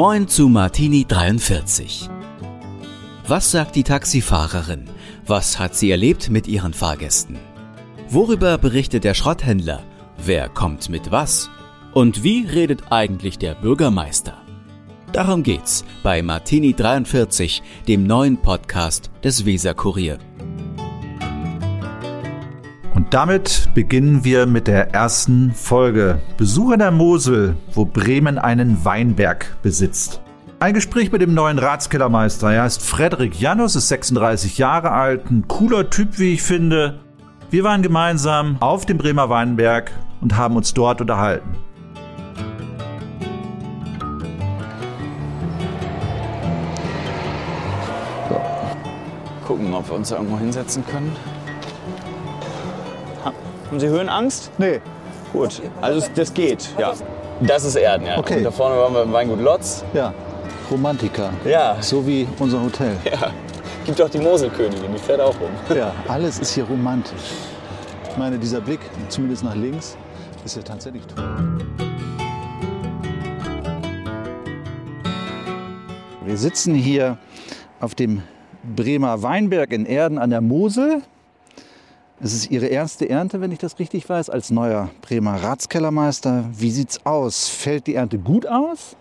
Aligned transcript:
Moin 0.00 0.28
zu 0.28 0.48
Martini 0.48 1.04
43. 1.08 2.08
Was 3.26 3.50
sagt 3.50 3.74
die 3.74 3.82
Taxifahrerin? 3.82 4.88
Was 5.26 5.58
hat 5.58 5.74
sie 5.74 5.90
erlebt 5.90 6.30
mit 6.30 6.46
ihren 6.46 6.72
Fahrgästen? 6.72 7.36
Worüber 8.08 8.58
berichtet 8.58 9.02
der 9.02 9.14
Schrotthändler? 9.14 9.82
Wer 10.16 10.50
kommt 10.50 10.88
mit 10.88 11.10
was? 11.10 11.50
Und 11.94 12.22
wie 12.22 12.46
redet 12.46 12.92
eigentlich 12.92 13.38
der 13.38 13.56
Bürgermeister? 13.56 14.34
Darum 15.10 15.42
geht's 15.42 15.84
bei 16.04 16.22
Martini 16.22 16.74
43, 16.74 17.60
dem 17.88 18.04
neuen 18.04 18.36
Podcast 18.40 19.10
des 19.24 19.46
Weser 19.46 19.74
Kurier. 19.74 20.18
Damit 23.10 23.70
beginnen 23.72 24.22
wir 24.22 24.44
mit 24.44 24.66
der 24.66 24.92
ersten 24.92 25.52
Folge. 25.52 26.20
Besuch 26.36 26.72
in 26.72 26.78
der 26.80 26.90
Mosel, 26.90 27.56
wo 27.72 27.86
Bremen 27.86 28.36
einen 28.36 28.84
Weinberg 28.84 29.56
besitzt. 29.62 30.20
Ein 30.60 30.74
Gespräch 30.74 31.10
mit 31.10 31.22
dem 31.22 31.32
neuen 31.32 31.58
Ratskellermeister. 31.58 32.52
Er 32.52 32.64
heißt 32.64 32.82
Frederik 32.82 33.40
Janus, 33.40 33.76
ist 33.76 33.88
36 33.88 34.58
Jahre 34.58 34.90
alt, 34.90 35.30
ein 35.30 35.48
cooler 35.48 35.88
Typ, 35.88 36.18
wie 36.18 36.34
ich 36.34 36.42
finde. 36.42 37.00
Wir 37.48 37.64
waren 37.64 37.80
gemeinsam 37.80 38.58
auf 38.60 38.84
dem 38.84 38.98
Bremer 38.98 39.30
Weinberg 39.30 39.90
und 40.20 40.36
haben 40.36 40.56
uns 40.56 40.74
dort 40.74 41.00
unterhalten. 41.00 41.56
Gucken, 49.46 49.72
ob 49.72 49.88
wir 49.88 49.96
uns 49.96 50.10
irgendwo 50.10 50.38
hinsetzen 50.38 50.84
können. 50.84 51.16
Haben 53.68 53.80
Sie 53.80 53.88
Höhenangst? 53.88 54.50
Nee. 54.58 54.80
Gut, 55.32 55.60
also 55.80 56.06
das 56.14 56.32
geht, 56.32 56.68
ja. 56.78 56.92
Das 57.42 57.64
ist 57.64 57.76
Erden, 57.76 58.06
ja. 58.06 58.18
Okay. 58.18 58.38
Und 58.38 58.44
da 58.44 58.50
vorne 58.50 58.76
waren 58.78 58.94
wir 58.94 59.02
im 59.02 59.12
Weingut 59.12 59.40
Lotz. 59.40 59.84
Ja, 59.92 60.12
Romantiker. 60.70 61.30
Ja, 61.44 61.76
So 61.80 62.04
wie 62.06 62.26
unser 62.38 62.62
Hotel. 62.62 62.96
ja. 63.04 63.30
Gibt 63.84 64.00
auch 64.02 64.08
die 64.08 64.18
Moselkönigin, 64.18 64.92
die 64.92 64.98
fährt 64.98 65.20
auch 65.20 65.34
rum. 65.40 65.50
Ja, 65.76 65.92
alles 66.08 66.38
ist 66.38 66.52
hier 66.54 66.64
romantisch. 66.64 67.20
Ich 68.10 68.16
meine, 68.16 68.38
dieser 68.38 68.60
Blick, 68.60 68.80
zumindest 69.08 69.44
nach 69.44 69.54
links, 69.54 69.96
ist 70.44 70.56
ja 70.56 70.62
tatsächlich 70.62 71.02
toll. 71.06 71.24
Wir 76.24 76.36
sitzen 76.36 76.74
hier 76.74 77.16
auf 77.80 77.94
dem 77.94 78.22
Bremer 78.76 79.22
Weinberg 79.22 79.72
in 79.72 79.86
Erden 79.86 80.18
an 80.18 80.30
der 80.30 80.40
Mosel. 80.40 81.02
Es 82.20 82.34
ist 82.34 82.50
Ihre 82.50 82.66
erste 82.66 83.08
Ernte, 83.08 83.40
wenn 83.40 83.52
ich 83.52 83.60
das 83.60 83.78
richtig 83.78 84.08
weiß, 84.08 84.28
als 84.28 84.50
neuer 84.50 84.90
Bremer 85.02 85.40
Ratskellermeister. 85.40 86.46
Wie 86.52 86.72
sieht's 86.72 87.06
aus? 87.06 87.48
Fällt 87.48 87.86
die 87.86 87.94
Ernte 87.94 88.18
gut 88.18 88.44
aus? 88.44 88.96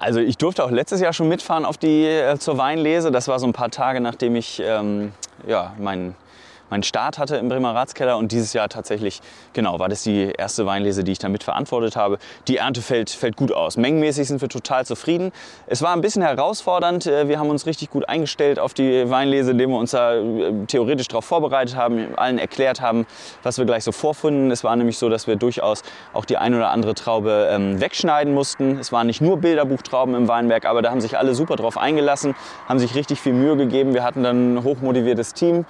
Also 0.00 0.18
ich 0.18 0.36
durfte 0.36 0.64
auch 0.64 0.70
letztes 0.72 1.00
Jahr 1.00 1.12
schon 1.12 1.28
mitfahren 1.28 1.64
auf 1.64 1.78
die, 1.78 2.04
äh, 2.04 2.36
zur 2.38 2.58
Weinlese. 2.58 3.12
Das 3.12 3.28
war 3.28 3.38
so 3.38 3.46
ein 3.46 3.52
paar 3.52 3.70
Tage, 3.70 4.00
nachdem 4.00 4.34
ich 4.34 4.60
ähm, 4.64 5.12
ja, 5.46 5.74
meinen 5.78 6.16
meinen 6.70 6.82
Start 6.82 7.18
hatte 7.18 7.36
im 7.36 7.48
Bremer 7.48 7.74
Ratskeller 7.74 8.16
und 8.18 8.32
dieses 8.32 8.52
Jahr 8.52 8.68
tatsächlich, 8.68 9.20
genau, 9.52 9.78
war 9.78 9.88
das 9.88 10.02
die 10.02 10.32
erste 10.36 10.66
Weinlese, 10.66 11.04
die 11.04 11.12
ich 11.12 11.18
damit 11.18 11.42
verantwortet 11.42 11.96
habe. 11.96 12.18
Die 12.46 12.58
Ernte 12.58 12.82
fällt, 12.82 13.10
fällt 13.10 13.36
gut 13.36 13.52
aus. 13.52 13.76
Mengenmäßig 13.76 14.28
sind 14.28 14.40
wir 14.40 14.48
total 14.48 14.86
zufrieden. 14.86 15.32
Es 15.66 15.82
war 15.82 15.92
ein 15.92 16.00
bisschen 16.00 16.22
herausfordernd. 16.22 17.06
Äh, 17.06 17.28
Wir 17.28 17.38
haben 17.38 17.50
uns 17.50 17.66
richtig 17.66 17.90
gut 17.90 18.08
eingestellt 18.08 18.58
auf 18.58 18.74
die 18.74 19.08
Weinlese, 19.10 19.52
indem 19.52 19.70
wir 19.70 19.78
uns 19.78 19.92
da 19.92 20.14
äh, 20.14 20.52
theoretisch 20.66 21.08
darauf 21.08 21.24
vorbereitet 21.24 21.76
haben, 21.76 22.14
allen 22.16 22.38
erklärt 22.38 22.80
haben, 22.80 23.06
was 23.42 23.58
wir 23.58 23.64
gleich 23.64 23.84
so 23.84 23.92
vorfinden. 23.92 24.50
Es 24.50 24.64
war 24.64 24.76
nämlich 24.76 24.98
so, 24.98 25.08
dass 25.08 25.26
wir 25.26 25.36
durchaus 25.36 25.82
auch 26.12 26.24
die 26.24 26.36
ein 26.36 26.54
oder 26.54 26.70
andere 26.70 26.94
Traube 26.94 27.48
ähm, 27.50 27.80
wegschneiden 27.80 28.34
mussten. 28.34 28.78
Es 28.78 28.92
waren 28.92 29.06
nicht 29.06 29.20
nur 29.20 29.38
Bilderbuchtrauben 29.38 30.14
im 30.14 30.28
Weinberg, 30.28 30.64
aber 30.64 30.82
da 30.82 30.90
haben 30.90 31.00
sich 31.00 31.18
alle 31.18 31.34
super 31.34 31.56
drauf 31.56 31.78
eingelassen, 31.78 32.34
haben 32.68 32.78
sich 32.78 32.94
richtig 32.94 33.20
viel 33.20 33.32
Mühe 33.32 33.56
gegeben. 33.56 33.94
Wir 33.94 34.04
hatten 34.04 34.22
dann 34.22 34.54
ein 34.54 34.64
hochmotiviertes 34.64 35.34
Team 35.34 35.64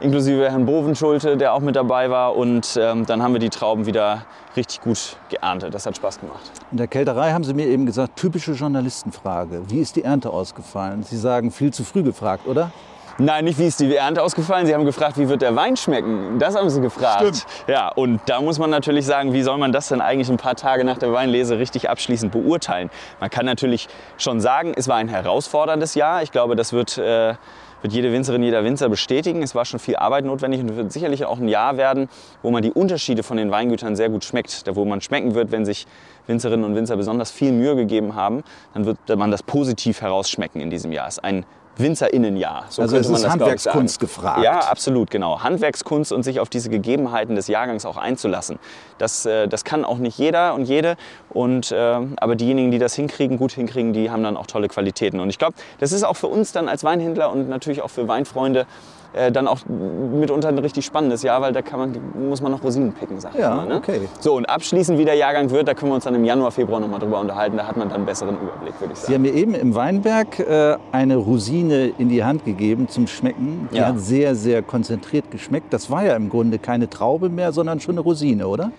inklusive 0.00 0.50
Herrn 0.50 0.66
Bovenschulte, 0.66 1.36
der 1.36 1.54
auch 1.54 1.60
mit 1.60 1.76
dabei 1.76 2.10
war. 2.10 2.36
Und 2.36 2.78
ähm, 2.80 3.06
dann 3.06 3.22
haben 3.22 3.32
wir 3.32 3.40
die 3.40 3.50
Trauben 3.50 3.86
wieder 3.86 4.24
richtig 4.56 4.80
gut 4.80 5.16
geerntet. 5.28 5.74
Das 5.74 5.86
hat 5.86 5.96
Spaß 5.96 6.20
gemacht. 6.20 6.50
In 6.70 6.78
der 6.78 6.88
Kälterei 6.88 7.32
haben 7.32 7.44
Sie 7.44 7.54
mir 7.54 7.66
eben 7.66 7.86
gesagt, 7.86 8.16
typische 8.16 8.52
Journalistenfrage. 8.52 9.62
Wie 9.68 9.80
ist 9.80 9.96
die 9.96 10.04
Ernte 10.04 10.30
ausgefallen? 10.30 11.02
Sie 11.02 11.16
sagen, 11.16 11.50
viel 11.50 11.72
zu 11.72 11.84
früh 11.84 12.02
gefragt, 12.02 12.46
oder? 12.46 12.72
Nein, 13.20 13.44
nicht 13.44 13.58
wie 13.58 13.66
ist 13.66 13.78
die 13.80 13.94
Ernte 13.94 14.22
ausgefallen. 14.22 14.66
Sie 14.66 14.74
haben 14.74 14.86
gefragt, 14.86 15.18
wie 15.18 15.28
wird 15.28 15.42
der 15.42 15.54
Wein 15.54 15.76
schmecken. 15.76 16.38
Das 16.38 16.56
haben 16.56 16.70
Sie 16.70 16.80
gefragt. 16.80 17.20
Stimmt. 17.20 17.46
Ja, 17.66 17.88
und 17.88 18.20
da 18.24 18.40
muss 18.40 18.58
man 18.58 18.70
natürlich 18.70 19.04
sagen, 19.04 19.34
wie 19.34 19.42
soll 19.42 19.58
man 19.58 19.72
das 19.72 19.88
denn 19.88 20.00
eigentlich 20.00 20.30
ein 20.30 20.38
paar 20.38 20.54
Tage 20.54 20.84
nach 20.84 20.96
der 20.96 21.12
Weinlese 21.12 21.58
richtig 21.58 21.90
abschließend 21.90 22.32
beurteilen? 22.32 22.88
Man 23.20 23.28
kann 23.28 23.44
natürlich 23.44 23.88
schon 24.16 24.40
sagen, 24.40 24.72
es 24.74 24.88
war 24.88 24.96
ein 24.96 25.08
herausforderndes 25.08 25.94
Jahr. 25.96 26.22
Ich 26.22 26.32
glaube, 26.32 26.56
das 26.56 26.72
wird, 26.72 26.96
äh, 26.96 27.34
wird 27.82 27.92
jede 27.92 28.12
Winzerin, 28.12 28.42
jeder 28.42 28.64
Winzer 28.64 28.88
bestätigen. 28.88 29.42
Es 29.42 29.54
war 29.54 29.64
schon 29.64 29.80
viel 29.80 29.96
Arbeit 29.96 30.24
notwendig 30.24 30.60
und 30.60 30.76
wird 30.76 30.92
sicherlich 30.92 31.24
auch 31.24 31.38
ein 31.38 31.48
Jahr 31.48 31.76
werden, 31.76 32.08
wo 32.42 32.50
man 32.50 32.62
die 32.62 32.72
Unterschiede 32.72 33.22
von 33.22 33.36
den 33.36 33.50
Weingütern 33.50 33.96
sehr 33.96 34.08
gut 34.08 34.24
schmeckt. 34.24 34.66
Da 34.66 34.76
wo 34.76 34.84
man 34.84 35.00
schmecken 35.00 35.34
wird, 35.34 35.52
wenn 35.52 35.64
sich 35.64 35.86
Winzerinnen 36.26 36.64
und 36.64 36.74
Winzer 36.74 36.96
besonders 36.96 37.30
viel 37.30 37.52
Mühe 37.52 37.76
gegeben 37.76 38.14
haben, 38.14 38.42
dann 38.74 38.86
wird 38.86 38.98
man 39.16 39.30
das 39.30 39.42
positiv 39.42 40.00
herausschmecken 40.02 40.60
in 40.60 40.70
diesem 40.70 40.92
Jahr. 40.92 41.08
Es 41.08 41.14
ist 41.14 41.24
ein 41.24 41.44
Winzerinnenjahr. 41.82 42.64
So 42.68 42.82
Also 42.82 42.94
könnte 42.96 43.06
es 43.06 43.08
man 43.08 43.16
ist 43.16 43.24
das, 43.24 43.36
glaub 43.36 43.54
ich, 43.54 43.60
sagen. 43.60 43.74
Handwerkskunst 43.74 44.00
gefragt. 44.00 44.42
Ja, 44.42 44.58
absolut, 44.60 45.10
genau. 45.10 45.42
Handwerkskunst 45.42 46.12
und 46.12 46.22
sich 46.22 46.40
auf 46.40 46.48
diese 46.48 46.70
Gegebenheiten 46.70 47.36
des 47.36 47.48
Jahrgangs 47.48 47.84
auch 47.86 47.96
einzulassen. 47.96 48.58
Das, 48.98 49.26
äh, 49.26 49.48
das 49.48 49.64
kann 49.64 49.84
auch 49.84 49.98
nicht 49.98 50.18
jeder 50.18 50.54
und 50.54 50.64
jede. 50.64 50.96
Und, 51.28 51.72
äh, 51.72 52.00
aber 52.16 52.36
diejenigen, 52.36 52.70
die 52.70 52.78
das 52.78 52.94
hinkriegen, 52.94 53.38
gut 53.38 53.52
hinkriegen, 53.52 53.92
die 53.92 54.10
haben 54.10 54.22
dann 54.22 54.36
auch 54.36 54.46
tolle 54.46 54.68
Qualitäten. 54.68 55.20
Und 55.20 55.30
ich 55.30 55.38
glaube, 55.38 55.54
das 55.78 55.92
ist 55.92 56.04
auch 56.04 56.16
für 56.16 56.28
uns 56.28 56.52
dann 56.52 56.68
als 56.68 56.84
Weinhändler 56.84 57.30
und 57.30 57.48
natürlich 57.48 57.82
auch 57.82 57.90
für 57.90 58.08
Weinfreunde 58.08 58.66
äh, 59.12 59.32
dann 59.32 59.48
auch 59.48 59.58
mitunter 59.66 60.48
ein 60.48 60.58
richtig 60.58 60.84
spannendes 60.84 61.22
Jahr, 61.22 61.40
weil 61.42 61.52
da 61.52 61.62
kann 61.62 61.78
man, 61.80 62.28
muss 62.28 62.40
man 62.40 62.52
noch 62.52 62.62
Rosinen 62.62 62.92
picken, 62.92 63.18
sagt 63.20 63.36
Ja, 63.38 63.54
man. 63.56 63.68
Ne? 63.68 63.76
okay. 63.76 64.00
So, 64.20 64.34
und 64.36 64.48
abschließend, 64.48 64.98
wie 64.98 65.04
der 65.04 65.14
Jahrgang 65.14 65.50
wird, 65.50 65.66
da 65.68 65.74
können 65.74 65.90
wir 65.90 65.96
uns 65.96 66.04
dann 66.04 66.14
im 66.14 66.24
Januar, 66.24 66.50
Februar 66.52 66.80
nochmal 66.80 67.00
drüber 67.00 67.20
unterhalten. 67.20 67.56
Da 67.56 67.66
hat 67.66 67.76
man 67.76 67.88
dann 67.88 67.96
einen 67.98 68.06
besseren 68.06 68.36
Überblick, 68.36 68.80
würde 68.80 68.92
ich 68.92 68.98
Sie 69.00 69.06
sagen. 69.06 69.14
haben 69.14 69.22
mir 69.22 69.34
eben 69.34 69.54
im 69.54 69.74
Weinberg 69.74 70.38
äh, 70.38 70.76
eine 70.92 71.16
Rosine 71.16 71.92
in 71.98 72.08
die 72.08 72.22
Hand 72.24 72.44
gegeben 72.44 72.88
zum 72.88 73.06
Schmecken. 73.06 73.68
Die 73.72 73.76
Ja. 73.78 73.86
hat 73.86 74.00
sehr, 74.00 74.34
sehr 74.34 74.62
konzentriert 74.62 75.30
geschmeckt. 75.30 75.72
Das 75.72 75.90
war 75.90 76.04
ja 76.04 76.14
im 76.14 76.28
Grunde 76.28 76.58
keine 76.58 76.88
Traube 76.88 77.28
mehr, 77.28 77.52
sondern 77.52 77.80
schon 77.80 77.94
eine 77.94 78.00
Rosine, 78.02 78.46
oder? 78.46 78.70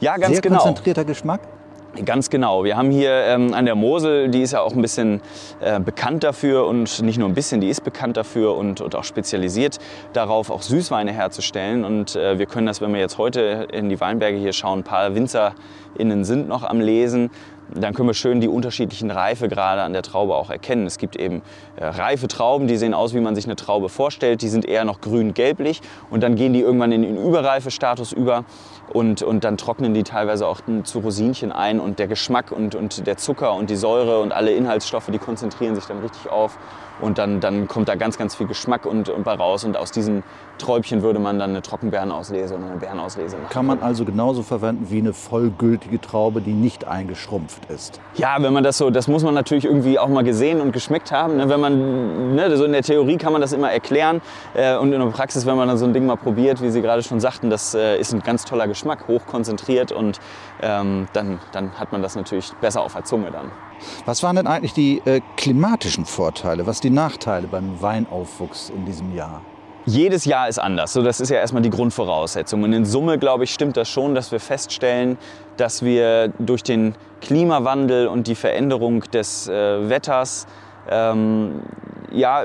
Ja, 0.00 0.16
ganz 0.16 0.32
sehr 0.34 0.40
genau. 0.42 0.56
konzentrierter 0.58 1.04
Geschmack. 1.04 1.40
Ganz 2.04 2.30
genau. 2.30 2.62
Wir 2.62 2.76
haben 2.76 2.92
hier 2.92 3.10
ähm, 3.10 3.52
an 3.52 3.64
der 3.64 3.74
Mosel, 3.74 4.28
die 4.28 4.42
ist 4.42 4.52
ja 4.52 4.60
auch 4.60 4.72
ein 4.72 4.80
bisschen 4.80 5.20
äh, 5.58 5.80
bekannt 5.80 6.22
dafür 6.22 6.66
und 6.66 7.02
nicht 7.02 7.18
nur 7.18 7.28
ein 7.28 7.34
bisschen, 7.34 7.60
die 7.60 7.68
ist 7.68 7.82
bekannt 7.82 8.16
dafür 8.16 8.56
und, 8.56 8.80
und 8.80 8.94
auch 8.94 9.02
spezialisiert 9.02 9.78
darauf, 10.12 10.50
auch 10.50 10.62
Süßweine 10.62 11.10
herzustellen. 11.12 11.84
Und 11.84 12.14
äh, 12.14 12.38
wir 12.38 12.46
können 12.46 12.68
das, 12.68 12.80
wenn 12.80 12.92
wir 12.92 13.00
jetzt 13.00 13.18
heute 13.18 13.66
in 13.72 13.88
die 13.88 14.00
Weinberge 14.00 14.38
hier 14.38 14.52
schauen, 14.52 14.80
ein 14.80 14.84
paar 14.84 15.16
WinzerInnen 15.16 16.24
sind 16.24 16.46
noch 16.46 16.62
am 16.62 16.80
Lesen. 16.80 17.28
Dann 17.74 17.94
können 17.94 18.08
wir 18.08 18.14
schön 18.14 18.40
die 18.40 18.48
unterschiedlichen 18.48 19.10
Reifegrade 19.10 19.82
an 19.82 19.92
der 19.92 20.02
Traube 20.02 20.34
auch 20.34 20.50
erkennen. 20.50 20.86
Es 20.86 20.98
gibt 20.98 21.16
eben 21.16 21.42
äh, 21.76 21.84
reife 21.84 22.26
Trauben, 22.26 22.66
die 22.66 22.76
sehen 22.76 22.94
aus, 22.94 23.14
wie 23.14 23.20
man 23.20 23.34
sich 23.34 23.44
eine 23.44 23.56
Traube 23.56 23.88
vorstellt. 23.88 24.42
Die 24.42 24.48
sind 24.48 24.64
eher 24.64 24.84
noch 24.84 25.00
grün-gelblich 25.00 25.80
und 26.10 26.22
dann 26.22 26.34
gehen 26.34 26.52
die 26.52 26.60
irgendwann 26.60 26.92
in 26.92 27.02
den 27.02 27.16
Überreifestatus 27.16 28.12
über 28.12 28.44
und, 28.92 29.22
und 29.22 29.44
dann 29.44 29.56
trocknen 29.56 29.94
die 29.94 30.02
teilweise 30.02 30.46
auch 30.46 30.60
zu 30.84 30.98
Rosinchen 30.98 31.52
ein 31.52 31.80
und 31.80 31.98
der 31.98 32.08
Geschmack 32.08 32.52
und, 32.52 32.74
und 32.74 33.06
der 33.06 33.16
Zucker 33.16 33.54
und 33.54 33.70
die 33.70 33.76
Säure 33.76 34.20
und 34.20 34.32
alle 34.32 34.52
Inhaltsstoffe, 34.52 35.10
die 35.12 35.18
konzentrieren 35.18 35.74
sich 35.74 35.86
dann 35.86 36.00
richtig 36.00 36.30
auf 36.30 36.58
und 37.00 37.18
dann, 37.18 37.40
dann 37.40 37.68
kommt 37.68 37.88
da 37.88 37.94
ganz, 37.94 38.18
ganz 38.18 38.34
viel 38.34 38.46
Geschmack 38.46 38.86
und, 38.86 39.08
und 39.08 39.24
bei 39.24 39.34
raus 39.34 39.64
und 39.64 39.76
aus 39.76 39.90
diesen 39.90 40.22
Träubchen 40.58 41.02
würde 41.02 41.18
man 41.18 41.38
dann 41.38 41.50
eine 41.50 41.62
Trockenbeerenauslese 41.62 42.54
oder 42.54 42.66
eine 42.66 42.76
Beerenauslese 42.76 43.36
machen. 43.36 43.48
Kann 43.50 43.66
man 43.66 43.80
also 43.80 44.04
genauso 44.04 44.42
verwenden 44.42 44.88
wie 44.90 44.98
eine 44.98 45.14
vollgültige 45.14 46.00
Traube, 46.00 46.42
die 46.42 46.52
nicht 46.52 46.86
eingeschrumpft 46.86 47.70
ist. 47.70 48.00
Ja, 48.14 48.36
wenn 48.40 48.52
man 48.52 48.62
das 48.62 48.76
so, 48.76 48.90
das 48.90 49.08
muss 49.08 49.22
man 49.22 49.34
natürlich 49.34 49.64
irgendwie 49.64 49.98
auch 49.98 50.08
mal 50.08 50.22
gesehen 50.22 50.60
und 50.60 50.72
geschmeckt 50.72 51.12
haben. 51.12 51.38
Ne? 51.38 51.48
Wenn 51.48 51.60
man, 51.60 52.34
ne, 52.34 52.54
so 52.56 52.64
in 52.64 52.72
der 52.72 52.82
Theorie 52.82 53.16
kann 53.16 53.32
man 53.32 53.40
das 53.40 53.52
immer 53.52 53.72
erklären 53.72 54.20
äh, 54.54 54.76
und 54.76 54.92
in 54.92 55.00
der 55.00 55.06
Praxis, 55.06 55.46
wenn 55.46 55.56
man 55.56 55.68
dann 55.68 55.78
so 55.78 55.86
ein 55.86 55.94
Ding 55.94 56.04
mal 56.04 56.16
probiert, 56.16 56.60
wie 56.60 56.70
Sie 56.70 56.82
gerade 56.82 57.02
schon 57.02 57.20
sagten, 57.20 57.48
das 57.48 57.74
äh, 57.74 57.98
ist 57.98 58.12
ein 58.12 58.22
ganz 58.22 58.44
toller 58.44 58.68
Geschmack, 58.68 58.79
hochkonzentriert 58.84 59.92
und 59.92 60.18
ähm, 60.62 61.08
dann, 61.12 61.40
dann 61.52 61.78
hat 61.78 61.92
man 61.92 62.02
das 62.02 62.16
natürlich 62.16 62.52
besser 62.60 62.82
auf 62.82 62.94
der 62.94 63.04
Zunge 63.04 63.30
dann. 63.30 63.50
Was 64.04 64.22
waren 64.22 64.36
denn 64.36 64.46
eigentlich 64.46 64.74
die 64.74 65.00
äh, 65.04 65.20
klimatischen 65.36 66.04
Vorteile, 66.04 66.66
was 66.66 66.80
die 66.80 66.90
Nachteile 66.90 67.46
beim 67.46 67.80
Weinaufwuchs 67.80 68.70
in 68.70 68.84
diesem 68.84 69.14
Jahr? 69.14 69.42
Jedes 69.86 70.26
Jahr 70.26 70.48
ist 70.48 70.58
anders. 70.58 70.92
So, 70.92 71.02
das 71.02 71.20
ist 71.20 71.30
ja 71.30 71.38
erstmal 71.38 71.62
die 71.62 71.70
Grundvoraussetzung. 71.70 72.62
Und 72.62 72.72
in 72.74 72.84
Summe, 72.84 73.18
glaube 73.18 73.44
ich, 73.44 73.54
stimmt 73.54 73.78
das 73.78 73.88
schon, 73.88 74.14
dass 74.14 74.30
wir 74.30 74.38
feststellen, 74.38 75.16
dass 75.56 75.82
wir 75.82 76.28
durch 76.38 76.62
den 76.62 76.94
Klimawandel 77.22 78.06
und 78.06 78.26
die 78.26 78.34
Veränderung 78.34 79.00
des 79.10 79.48
äh, 79.48 79.88
Wetters 79.88 80.46
ähm, 80.90 81.62
ja, 82.12 82.44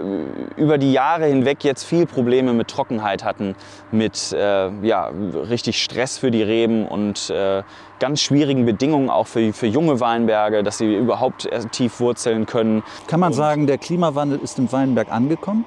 über 0.58 0.78
die 0.78 0.94
Jahre 0.94 1.26
hinweg 1.26 1.64
jetzt 1.64 1.84
viel 1.84 2.06
Probleme 2.06 2.54
mit 2.54 2.68
Trockenheit 2.68 3.24
hatten, 3.24 3.56
mit 3.92 4.32
äh, 4.32 4.70
ja, 4.86 5.12
richtig 5.50 5.82
Stress 5.82 6.18
für 6.18 6.32
die 6.32 6.44
Reben 6.44 6.88
und 6.88 7.30
äh, 7.30 7.64
ganz 8.00 8.22
schwierigen 8.22 8.66
Bedingungen 8.66 9.10
auch 9.10 9.28
für, 9.28 9.54
für 9.54 9.68
junge 9.68 10.00
Weinberge, 10.00 10.64
dass 10.64 10.78
sie 10.78 10.96
überhaupt 10.96 11.50
tief 11.72 12.00
wurzeln 12.00 12.46
können. 12.46 12.84
Kann 13.08 13.20
man 13.20 13.32
und 13.32 13.38
sagen, 13.38 13.68
der 13.68 13.78
Klimawandel 13.78 14.40
ist 14.40 14.60
im 14.60 14.72
Weinberg 14.72 15.12
angekommen? 15.12 15.66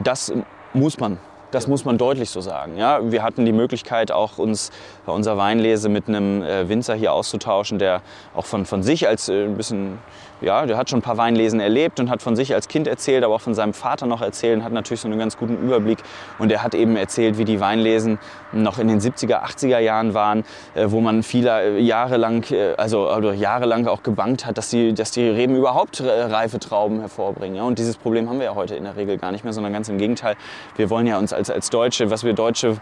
Das 0.00 0.32
muss 0.72 0.98
man. 0.98 1.18
Das 1.50 1.68
muss 1.68 1.84
man 1.84 1.98
deutlich 1.98 2.30
so 2.30 2.40
sagen. 2.40 2.76
Ja, 2.76 3.12
wir 3.12 3.22
hatten 3.22 3.44
die 3.44 3.52
Möglichkeit, 3.52 4.10
auch 4.10 4.38
uns 4.38 4.72
bei 5.06 5.12
unserer 5.12 5.36
Weinlese 5.36 5.88
mit 5.88 6.08
einem 6.08 6.42
äh, 6.42 6.68
Winzer 6.68 6.96
hier 6.96 7.12
auszutauschen, 7.12 7.78
der 7.78 8.02
auch 8.34 8.44
von, 8.44 8.66
von 8.66 8.82
sich 8.82 9.06
als 9.06 9.28
äh, 9.28 9.44
ein 9.44 9.56
bisschen 9.56 10.00
ja, 10.44 10.66
der 10.66 10.76
hat 10.76 10.90
schon 10.90 10.98
ein 10.98 11.02
paar 11.02 11.16
Weinlesen 11.16 11.60
erlebt 11.60 12.00
und 12.00 12.10
hat 12.10 12.22
von 12.22 12.36
sich 12.36 12.54
als 12.54 12.68
Kind 12.68 12.86
erzählt, 12.86 13.24
aber 13.24 13.34
auch 13.34 13.40
von 13.40 13.54
seinem 13.54 13.74
Vater 13.74 14.06
noch 14.06 14.20
erzählt 14.20 14.58
und 14.58 14.64
hat 14.64 14.72
natürlich 14.72 15.00
so 15.00 15.08
einen 15.08 15.18
ganz 15.18 15.36
guten 15.36 15.56
Überblick. 15.56 15.98
Und 16.38 16.52
er 16.52 16.62
hat 16.62 16.74
eben 16.74 16.96
erzählt, 16.96 17.38
wie 17.38 17.44
die 17.44 17.60
Weinlesen 17.60 18.18
noch 18.52 18.78
in 18.78 18.88
den 18.88 19.00
70er, 19.00 19.42
80er 19.42 19.78
Jahren 19.78 20.14
waren, 20.14 20.44
äh, 20.74 20.86
wo 20.88 21.00
man 21.00 21.22
viele 21.22 21.78
äh, 21.78 21.80
Jahre 21.80 22.16
lang, 22.16 22.50
äh, 22.52 22.74
also, 22.76 23.08
also 23.08 23.32
jahrelang 23.32 23.86
auch 23.86 24.02
gebankt 24.02 24.46
hat, 24.46 24.58
dass 24.58 24.70
die, 24.70 24.92
dass 24.94 25.10
die 25.10 25.28
Reben 25.28 25.56
überhaupt 25.56 26.02
reife 26.02 26.58
Trauben 26.58 27.00
hervorbringen. 27.00 27.56
Ja? 27.56 27.62
Und 27.64 27.78
dieses 27.78 27.96
Problem 27.96 28.28
haben 28.28 28.38
wir 28.38 28.46
ja 28.46 28.54
heute 28.54 28.76
in 28.76 28.84
der 28.84 28.96
Regel 28.96 29.18
gar 29.18 29.32
nicht 29.32 29.44
mehr, 29.44 29.52
sondern 29.52 29.72
ganz 29.72 29.88
im 29.88 29.98
Gegenteil. 29.98 30.36
Wir 30.76 30.90
wollen 30.90 31.06
ja 31.06 31.18
uns 31.18 31.32
als, 31.32 31.50
als 31.50 31.70
Deutsche, 31.70 32.10
was 32.10 32.24
wir 32.24 32.34
Deutsche 32.34 32.76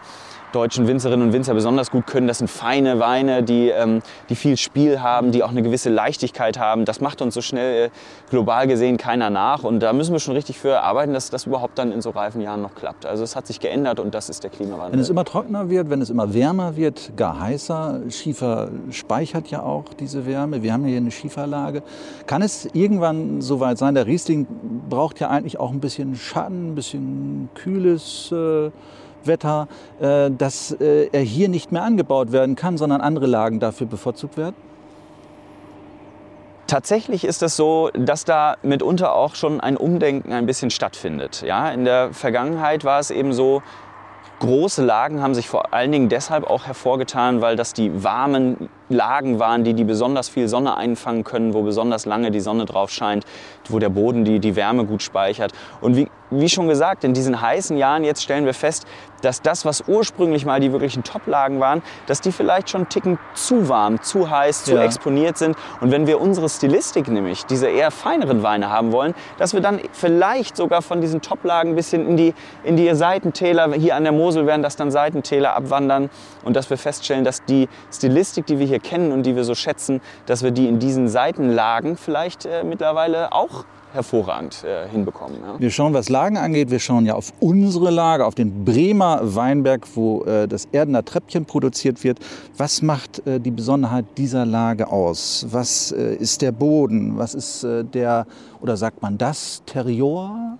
deutschen 0.53 0.87
Winzerinnen 0.87 1.27
und 1.27 1.33
Winzer 1.33 1.53
besonders 1.53 1.91
gut 1.91 2.07
können. 2.07 2.27
Das 2.27 2.37
sind 2.37 2.49
feine 2.49 2.99
Weine, 2.99 3.43
die, 3.43 3.69
ähm, 3.69 4.01
die 4.29 4.35
viel 4.35 4.57
Spiel 4.57 5.01
haben, 5.01 5.31
die 5.31 5.43
auch 5.43 5.49
eine 5.49 5.63
gewisse 5.63 5.89
Leichtigkeit 5.89 6.59
haben. 6.59 6.85
Das 6.85 7.01
macht 7.01 7.21
uns 7.21 7.33
so 7.33 7.41
schnell 7.41 7.87
äh, 7.87 7.89
global 8.29 8.67
gesehen 8.67 8.97
keiner 8.97 9.29
nach. 9.29 9.63
Und 9.63 9.81
da 9.81 9.93
müssen 9.93 10.13
wir 10.13 10.19
schon 10.19 10.35
richtig 10.35 10.59
für 10.59 10.81
arbeiten, 10.81 11.13
dass 11.13 11.29
das 11.29 11.45
überhaupt 11.45 11.77
dann 11.77 11.91
in 11.91 12.01
so 12.01 12.11
reifen 12.11 12.41
Jahren 12.41 12.61
noch 12.61 12.75
klappt. 12.75 13.05
Also 13.05 13.23
es 13.23 13.35
hat 13.35 13.47
sich 13.47 13.59
geändert 13.59 13.99
und 13.99 14.13
das 14.13 14.29
ist 14.29 14.43
der 14.43 14.51
Klimawandel. 14.51 14.93
Wenn 14.93 14.99
es 14.99 15.09
immer 15.09 15.25
trockener 15.25 15.69
wird, 15.69 15.89
wenn 15.89 16.01
es 16.01 16.09
immer 16.09 16.33
wärmer 16.33 16.75
wird, 16.75 17.13
gar 17.17 17.39
heißer, 17.39 18.01
Schiefer 18.09 18.69
speichert 18.91 19.47
ja 19.47 19.63
auch 19.63 19.85
diese 19.99 20.25
Wärme. 20.25 20.63
Wir 20.63 20.73
haben 20.73 20.85
hier 20.85 20.97
eine 20.97 21.11
Schieferlage. 21.11 21.83
Kann 22.27 22.41
es 22.41 22.67
irgendwann 22.73 23.41
so 23.41 23.59
weit 23.59 23.77
sein, 23.77 23.95
der 23.95 24.05
Riesling 24.05 24.47
braucht 24.89 25.19
ja 25.19 25.29
eigentlich 25.29 25.59
auch 25.59 25.71
ein 25.71 25.79
bisschen 25.79 26.15
Schatten, 26.15 26.71
ein 26.71 26.75
bisschen 26.75 27.49
kühles 27.55 28.31
äh, 28.31 28.71
Wetter, 29.27 29.67
äh, 29.99 30.29
dass 30.31 30.71
äh, 30.71 31.09
er 31.11 31.21
hier 31.21 31.49
nicht 31.49 31.71
mehr 31.71 31.83
angebaut 31.83 32.31
werden 32.31 32.55
kann, 32.55 32.77
sondern 32.77 33.01
andere 33.01 33.27
Lagen 33.27 33.59
dafür 33.59 33.87
bevorzugt 33.87 34.37
werden? 34.37 34.55
Tatsächlich 36.67 37.23
ist 37.23 37.43
es 37.43 37.55
so, 37.55 37.89
dass 37.93 38.25
da 38.25 38.55
mitunter 38.63 39.13
auch 39.13 39.35
schon 39.35 39.59
ein 39.59 39.77
Umdenken 39.77 40.31
ein 40.31 40.45
bisschen 40.45 40.71
stattfindet. 40.71 41.43
Ja, 41.45 41.69
in 41.69 41.85
der 41.85 42.13
Vergangenheit 42.13 42.83
war 42.83 42.99
es 42.99 43.11
eben 43.11 43.33
so, 43.33 43.61
große 44.39 44.83
Lagen 44.83 45.21
haben 45.21 45.35
sich 45.35 45.47
vor 45.47 45.73
allen 45.73 45.91
Dingen 45.91 46.09
deshalb 46.09 46.45
auch 46.49 46.65
hervorgetan, 46.65 47.41
weil 47.41 47.55
das 47.55 47.73
die 47.73 48.03
warmen 48.03 48.69
Lagen 48.89 49.39
waren, 49.39 49.63
die, 49.63 49.73
die 49.73 49.85
besonders 49.85 50.27
viel 50.27 50.47
Sonne 50.47 50.75
einfangen 50.75 51.23
können, 51.23 51.53
wo 51.53 51.61
besonders 51.61 52.05
lange 52.05 52.29
die 52.29 52.41
Sonne 52.41 52.65
drauf 52.65 52.89
scheint, 52.89 53.25
wo 53.69 53.79
der 53.79 53.89
Boden 53.89 54.25
die, 54.25 54.39
die 54.39 54.55
Wärme 54.55 54.85
gut 54.85 55.01
speichert. 55.01 55.53
Und 55.79 55.95
wie, 55.95 56.09
wie 56.29 56.49
schon 56.49 56.67
gesagt, 56.67 57.03
in 57.03 57.13
diesen 57.13 57.39
heißen 57.39 57.77
Jahren 57.77 58.03
jetzt 58.03 58.21
stellen 58.21 58.45
wir 58.45 58.53
fest, 58.53 58.85
dass 59.23 59.41
das, 59.41 59.65
was 59.65 59.83
ursprünglich 59.87 60.45
mal 60.45 60.59
die 60.59 60.71
wirklichen 60.71 61.03
Top-Lagen 61.03 61.59
waren, 61.59 61.81
dass 62.07 62.21
die 62.21 62.31
vielleicht 62.31 62.69
schon 62.69 62.81
einen 62.81 62.89
Ticken 62.89 63.19
zu 63.33 63.69
warm, 63.69 64.01
zu 64.01 64.29
heiß, 64.29 64.65
zu 64.65 64.75
ja. 64.75 64.83
exponiert 64.83 65.37
sind. 65.37 65.55
Und 65.81 65.91
wenn 65.91 66.07
wir 66.07 66.19
unsere 66.19 66.49
Stilistik 66.49 67.07
nämlich, 67.07 67.45
diese 67.45 67.67
eher 67.67 67.91
feineren 67.91 68.43
Weine 68.43 68.69
haben 68.69 68.91
wollen, 68.91 69.13
dass 69.37 69.53
wir 69.53 69.61
dann 69.61 69.79
vielleicht 69.91 70.57
sogar 70.57 70.81
von 70.81 71.01
diesen 71.01 71.21
Top-Lagen 71.21 71.71
ein 71.71 71.75
bisschen 71.75 72.07
in 72.07 72.17
die, 72.17 72.33
in 72.63 72.75
die 72.75 72.93
Seitentäler, 72.93 73.73
hier 73.73 73.95
an 73.95 74.03
der 74.03 74.13
Mosel 74.13 74.45
werden 74.45 74.61
das 74.61 74.75
dann 74.75 74.91
Seitentäler 74.91 75.55
abwandern 75.55 76.09
und 76.43 76.55
dass 76.55 76.69
wir 76.69 76.77
feststellen, 76.77 77.23
dass 77.23 77.45
die 77.45 77.69
Stilistik, 77.91 78.45
die 78.45 78.59
wir 78.59 78.67
hier 78.67 78.79
kennen 78.79 79.11
und 79.11 79.23
die 79.23 79.35
wir 79.35 79.43
so 79.43 79.55
schätzen, 79.55 80.01
dass 80.25 80.43
wir 80.43 80.51
die 80.51 80.67
in 80.67 80.79
diesen 80.79 81.07
Seitenlagen 81.07 81.97
vielleicht 81.97 82.45
äh, 82.45 82.63
mittlerweile 82.63 83.31
auch 83.31 83.65
hervorragend 83.93 84.63
äh, 84.63 84.89
hinbekommen. 84.89 85.37
Ja. 85.41 85.59
Wir 85.59 85.69
schauen, 85.69 85.93
was 85.93 86.09
Lagen 86.09 86.37
angeht, 86.37 86.71
wir 86.71 86.79
schauen 86.79 87.05
ja 87.05 87.13
auf 87.13 87.31
unsere 87.39 87.91
Lage, 87.91 88.25
auf 88.25 88.35
den 88.35 88.65
Bremer 88.65 89.12
Weinberg, 89.21 89.87
wo 89.95 90.23
äh, 90.23 90.47
das 90.47 90.67
Erdener 90.71 91.03
Treppchen 91.05 91.45
produziert 91.45 92.03
wird. 92.03 92.19
Was 92.57 92.81
macht 92.81 93.25
äh, 93.27 93.39
die 93.39 93.51
Besonderheit 93.51 94.05
dieser 94.17 94.45
Lage 94.45 94.87
aus? 94.87 95.45
Was 95.49 95.91
äh, 95.91 96.15
ist 96.15 96.41
der 96.41 96.51
Boden? 96.51 97.17
Was 97.17 97.33
ist 97.35 97.63
äh, 97.63 97.83
der, 97.83 98.25
oder 98.61 98.77
sagt 98.77 99.01
man 99.01 99.17
das, 99.17 99.61
Terrior? 99.65 100.57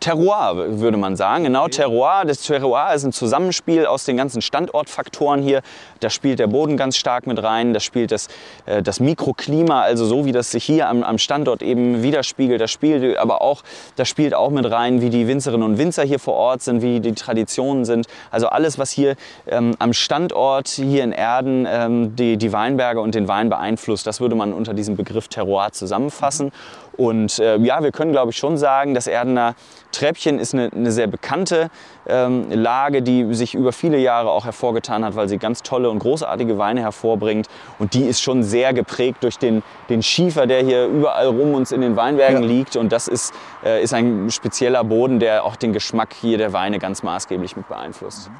Terroir, 0.00 0.78
würde 0.80 0.96
man 0.96 1.16
sagen. 1.16 1.44
Genau, 1.44 1.68
Terroir. 1.68 2.24
Das 2.26 2.42
Terroir 2.42 2.94
ist 2.94 3.04
ein 3.04 3.12
Zusammenspiel 3.12 3.86
aus 3.86 4.04
den 4.04 4.16
ganzen 4.16 4.42
Standortfaktoren 4.42 5.42
hier. 5.42 5.62
Da 6.00 6.10
spielt 6.10 6.38
der 6.38 6.46
Boden 6.46 6.76
ganz 6.76 6.96
stark 6.96 7.26
mit 7.26 7.42
rein, 7.42 7.72
da 7.72 7.80
spielt 7.80 8.12
das, 8.12 8.28
äh, 8.66 8.82
das 8.82 9.00
Mikroklima, 9.00 9.82
also 9.82 10.04
so 10.04 10.24
wie 10.24 10.32
das 10.32 10.50
sich 10.50 10.64
hier 10.64 10.88
am, 10.88 11.02
am 11.02 11.18
Standort 11.18 11.62
eben 11.62 12.02
widerspiegelt. 12.02 12.60
Das 12.60 12.70
spielt 12.70 13.16
aber 13.16 13.40
auch, 13.42 13.62
das 13.96 14.08
spielt 14.08 14.34
auch 14.34 14.50
mit 14.50 14.70
rein, 14.70 15.00
wie 15.00 15.10
die 15.10 15.26
Winzerinnen 15.26 15.66
und 15.66 15.78
Winzer 15.78 16.04
hier 16.04 16.18
vor 16.18 16.34
Ort 16.34 16.62
sind, 16.62 16.82
wie 16.82 17.00
die 17.00 17.14
Traditionen 17.14 17.84
sind. 17.84 18.06
Also 18.30 18.48
alles, 18.48 18.78
was 18.78 18.90
hier 18.90 19.16
ähm, 19.46 19.74
am 19.78 19.92
Standort 19.92 20.68
hier 20.68 21.04
in 21.04 21.12
Erden 21.12 21.66
ähm, 21.68 22.16
die, 22.16 22.36
die 22.36 22.52
Weinberge 22.52 23.00
und 23.00 23.14
den 23.14 23.28
Wein 23.28 23.48
beeinflusst, 23.48 24.06
das 24.06 24.20
würde 24.20 24.34
man 24.34 24.52
unter 24.52 24.74
diesem 24.74 24.96
Begriff 24.96 25.28
Terroir 25.28 25.72
zusammenfassen. 25.72 26.52
Und 26.96 27.38
äh, 27.38 27.58
ja, 27.58 27.82
wir 27.82 27.92
können, 27.92 28.12
glaube 28.12 28.30
ich, 28.30 28.36
schon 28.38 28.56
sagen, 28.56 28.94
das 28.94 29.06
Erdener 29.06 29.54
Treppchen 29.96 30.38
ist 30.38 30.54
eine, 30.54 30.70
eine 30.72 30.92
sehr 30.92 31.06
bekannte 31.06 31.70
ähm, 32.06 32.50
Lage, 32.50 33.02
die 33.02 33.32
sich 33.34 33.54
über 33.54 33.72
viele 33.72 33.98
Jahre 33.98 34.30
auch 34.30 34.44
hervorgetan 34.44 35.04
hat, 35.04 35.16
weil 35.16 35.28
sie 35.28 35.38
ganz 35.38 35.62
tolle 35.62 35.88
und 35.90 35.98
großartige 36.00 36.58
Weine 36.58 36.82
hervorbringt. 36.82 37.48
Und 37.78 37.94
die 37.94 38.02
ist 38.02 38.20
schon 38.20 38.42
sehr 38.42 38.74
geprägt 38.74 39.24
durch 39.24 39.38
den, 39.38 39.62
den 39.88 40.02
Schiefer, 40.02 40.46
der 40.46 40.62
hier 40.62 40.86
überall 40.86 41.28
rum 41.28 41.54
uns 41.54 41.72
in 41.72 41.80
den 41.80 41.96
Weinbergen 41.96 42.42
ja. 42.42 42.48
liegt. 42.48 42.76
Und 42.76 42.92
das 42.92 43.08
ist, 43.08 43.32
äh, 43.64 43.82
ist 43.82 43.94
ein 43.94 44.30
spezieller 44.30 44.84
Boden, 44.84 45.18
der 45.18 45.44
auch 45.44 45.56
den 45.56 45.72
Geschmack 45.72 46.14
hier 46.20 46.36
der 46.36 46.52
Weine 46.52 46.78
ganz 46.78 47.02
maßgeblich 47.02 47.56
mit 47.56 47.68
beeinflusst. 47.68 48.30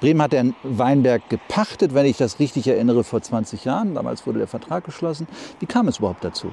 Bremen 0.00 0.22
hat 0.22 0.32
den 0.32 0.54
Weinberg 0.62 1.28
gepachtet, 1.28 1.92
wenn 1.92 2.06
ich 2.06 2.16
das 2.16 2.38
richtig 2.38 2.66
erinnere, 2.66 3.04
vor 3.04 3.20
20 3.20 3.64
Jahren. 3.64 3.94
Damals 3.94 4.26
wurde 4.26 4.38
der 4.38 4.48
Vertrag 4.48 4.84
geschlossen. 4.84 5.26
Wie 5.58 5.66
kam 5.66 5.88
es 5.88 5.98
überhaupt 5.98 6.24
dazu? 6.24 6.50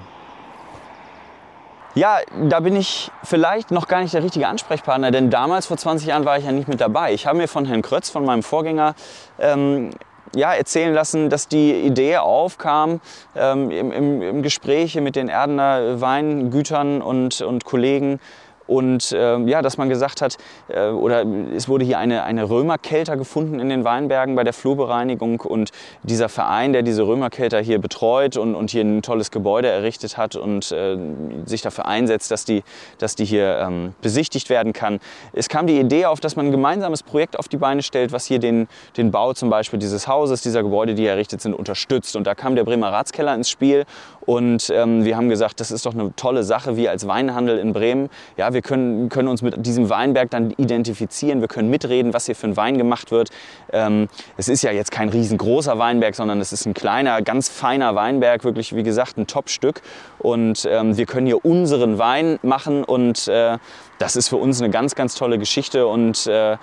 Ja, 1.96 2.20
da 2.50 2.60
bin 2.60 2.76
ich 2.76 3.12
vielleicht 3.24 3.72
noch 3.72 3.88
gar 3.88 4.02
nicht 4.02 4.14
der 4.14 4.24
richtige 4.24 4.48
Ansprechpartner, 4.48 5.10
denn 5.10 5.30
damals 5.30 5.66
vor 5.66 5.78
20 5.78 6.08
Jahren 6.08 6.26
war 6.26 6.38
ich 6.38 6.46
ja 6.46 6.52
nicht 6.52 6.68
mit 6.68 6.80
dabei. 6.80 7.14
Ich 7.14 7.26
habe 7.26 7.38
mir 7.38 7.48
von 7.48 7.66
Herrn 7.66 7.82
Krötz, 7.82 8.10
von 8.10 8.24
meinem 8.24 8.44
Vorgänger, 8.44 8.94
ähm, 9.40 9.92
ja, 10.36 10.54
erzählen 10.54 10.94
lassen, 10.94 11.30
dass 11.30 11.48
die 11.48 11.74
Idee 11.74 12.18
aufkam 12.18 13.00
ähm, 13.36 13.72
im, 13.72 13.92
im, 13.92 14.22
im 14.22 14.44
Gespräch 14.44 14.96
mit 14.96 15.16
den 15.16 15.30
Erdener 15.30 16.02
Weingütern 16.02 17.02
und, 17.02 17.42
und 17.42 17.66
Kollegen, 17.66 18.20
und 18.68 19.12
äh, 19.12 19.38
ja, 19.40 19.62
dass 19.62 19.78
man 19.78 19.90
gesagt 19.90 20.22
hat, 20.22 20.38
äh, 20.68 20.90
oder 20.90 21.26
es 21.56 21.68
wurde 21.68 21.86
hier 21.86 21.98
eine, 21.98 22.24
eine 22.24 22.50
Römerkelter 22.50 23.18
gefunden 23.18 23.60
in 23.60 23.70
den 23.70 23.84
Weinbergen 23.84 24.36
bei 24.36 24.44
der 24.44 24.54
Flurbereinigung 24.54 25.42
und 25.42 25.72
dieser 26.04 26.30
Verein, 26.30 26.74
der 26.74 26.84
diese 26.84 27.08
Römerkelter 27.08 27.60
hier 27.60 27.80
betreut 27.80 28.38
und, 28.38 28.56
und 28.56 28.70
hier 28.70 28.84
ein 28.84 29.02
tolles 29.02 29.32
Gebäude 29.32 29.70
errichtet 29.70 30.18
hat 30.18 30.36
und 30.36 30.72
äh, 30.72 30.98
sich 31.46 31.62
dafür 31.62 31.86
einsetzt, 31.86 32.32
dass 32.32 32.46
die, 32.46 32.64
dass 32.98 33.16
die 33.16 33.26
hier 33.26 33.60
ähm, 33.60 33.94
besichtigt 34.02 34.50
werden 34.50 34.74
kann. 34.74 35.00
Es 35.34 35.50
kam 35.50 35.68
die 35.68 35.80
Idee 35.80 36.06
auf, 36.06 36.20
dass 36.20 36.36
man 36.36 36.48
ein 36.48 36.52
gemeinsames 36.52 37.04
Projekt 37.04 37.40
auf 37.40 37.48
die 37.48 37.58
Beine 37.58 37.82
stellt, 37.82 38.12
was 38.12 38.26
hier 38.26 38.40
den, 38.40 38.68
den 38.98 39.12
Bau 39.12 39.34
zum 39.34 39.50
Beispiel 39.50 39.80
dieses 39.80 40.08
Hauses, 40.08 40.42
dieser 40.42 40.64
Gebäude, 40.64 40.94
die 40.94 41.06
errichtet 41.06 41.42
sind, 41.42 41.54
unterstützt. 41.54 42.16
Und 42.16 42.28
da 42.28 42.36
kam 42.36 42.56
der 42.56 42.64
Bremer 42.64 42.92
Ratskeller 42.92 43.34
ins 43.34 43.50
Spiel 43.50 43.86
und 44.28 44.70
ähm, 44.72 45.06
wir 45.06 45.16
haben 45.16 45.30
gesagt, 45.30 45.62
das 45.62 45.72
ist 45.72 45.86
doch 45.86 45.94
eine 45.94 46.14
tolle 46.18 46.44
Sache, 46.44 46.76
wir 46.76 46.92
als 46.92 47.08
Weinhandel 47.08 47.58
in 47.60 47.72
Bremen. 47.72 48.10
Ja, 48.36 48.52
wir 48.52 48.62
können, 48.62 49.08
können 49.08 49.30
uns 49.30 49.42
mit 49.42 49.66
diesem 49.66 49.90
Weinberg 49.90 50.30
dann 50.32 50.52
identifizieren, 50.52 51.40
wir 51.40 51.48
können 51.48 51.70
mitreden, 51.70 52.14
was 52.14 52.26
hier 52.26 52.36
für 52.36 52.48
ein 52.48 52.58
Wein 52.58 52.78
gemacht 52.78 53.10
wird. 53.12 53.30
Ähm, 53.72 54.10
es 54.36 54.50
ist 54.50 54.64
ja 54.64 54.72
jetzt 54.72 54.92
kein 54.92 55.08
riesengroßer 55.08 55.80
Weinberg, 55.80 56.14
sondern 56.14 56.42
es 56.42 56.52
ist 56.52 56.66
ein 56.66 56.74
kleiner, 56.74 57.22
ganz 57.22 57.48
feiner 57.48 57.96
Weinberg, 57.96 58.44
wirklich 58.44 58.76
wie 58.76 58.84
gesagt 58.84 59.18
ein 59.18 59.28
Top-Stück. 59.28 59.82
Und 60.20 60.68
ähm, 60.70 60.98
wir 60.98 61.06
können 61.06 61.26
hier 61.26 61.46
unseren 61.46 61.98
Wein 61.98 62.38
machen 62.44 62.84
und 62.84 63.30
äh, 63.30 63.58
das 63.98 64.18
ist 64.18 64.28
für 64.28 64.38
uns 64.38 64.62
eine 64.62 64.70
ganz, 64.70 64.94
ganz 64.96 65.16
tolle 65.16 65.40
Geschichte 65.40 65.88
und 65.88 66.28
äh, 66.28 66.58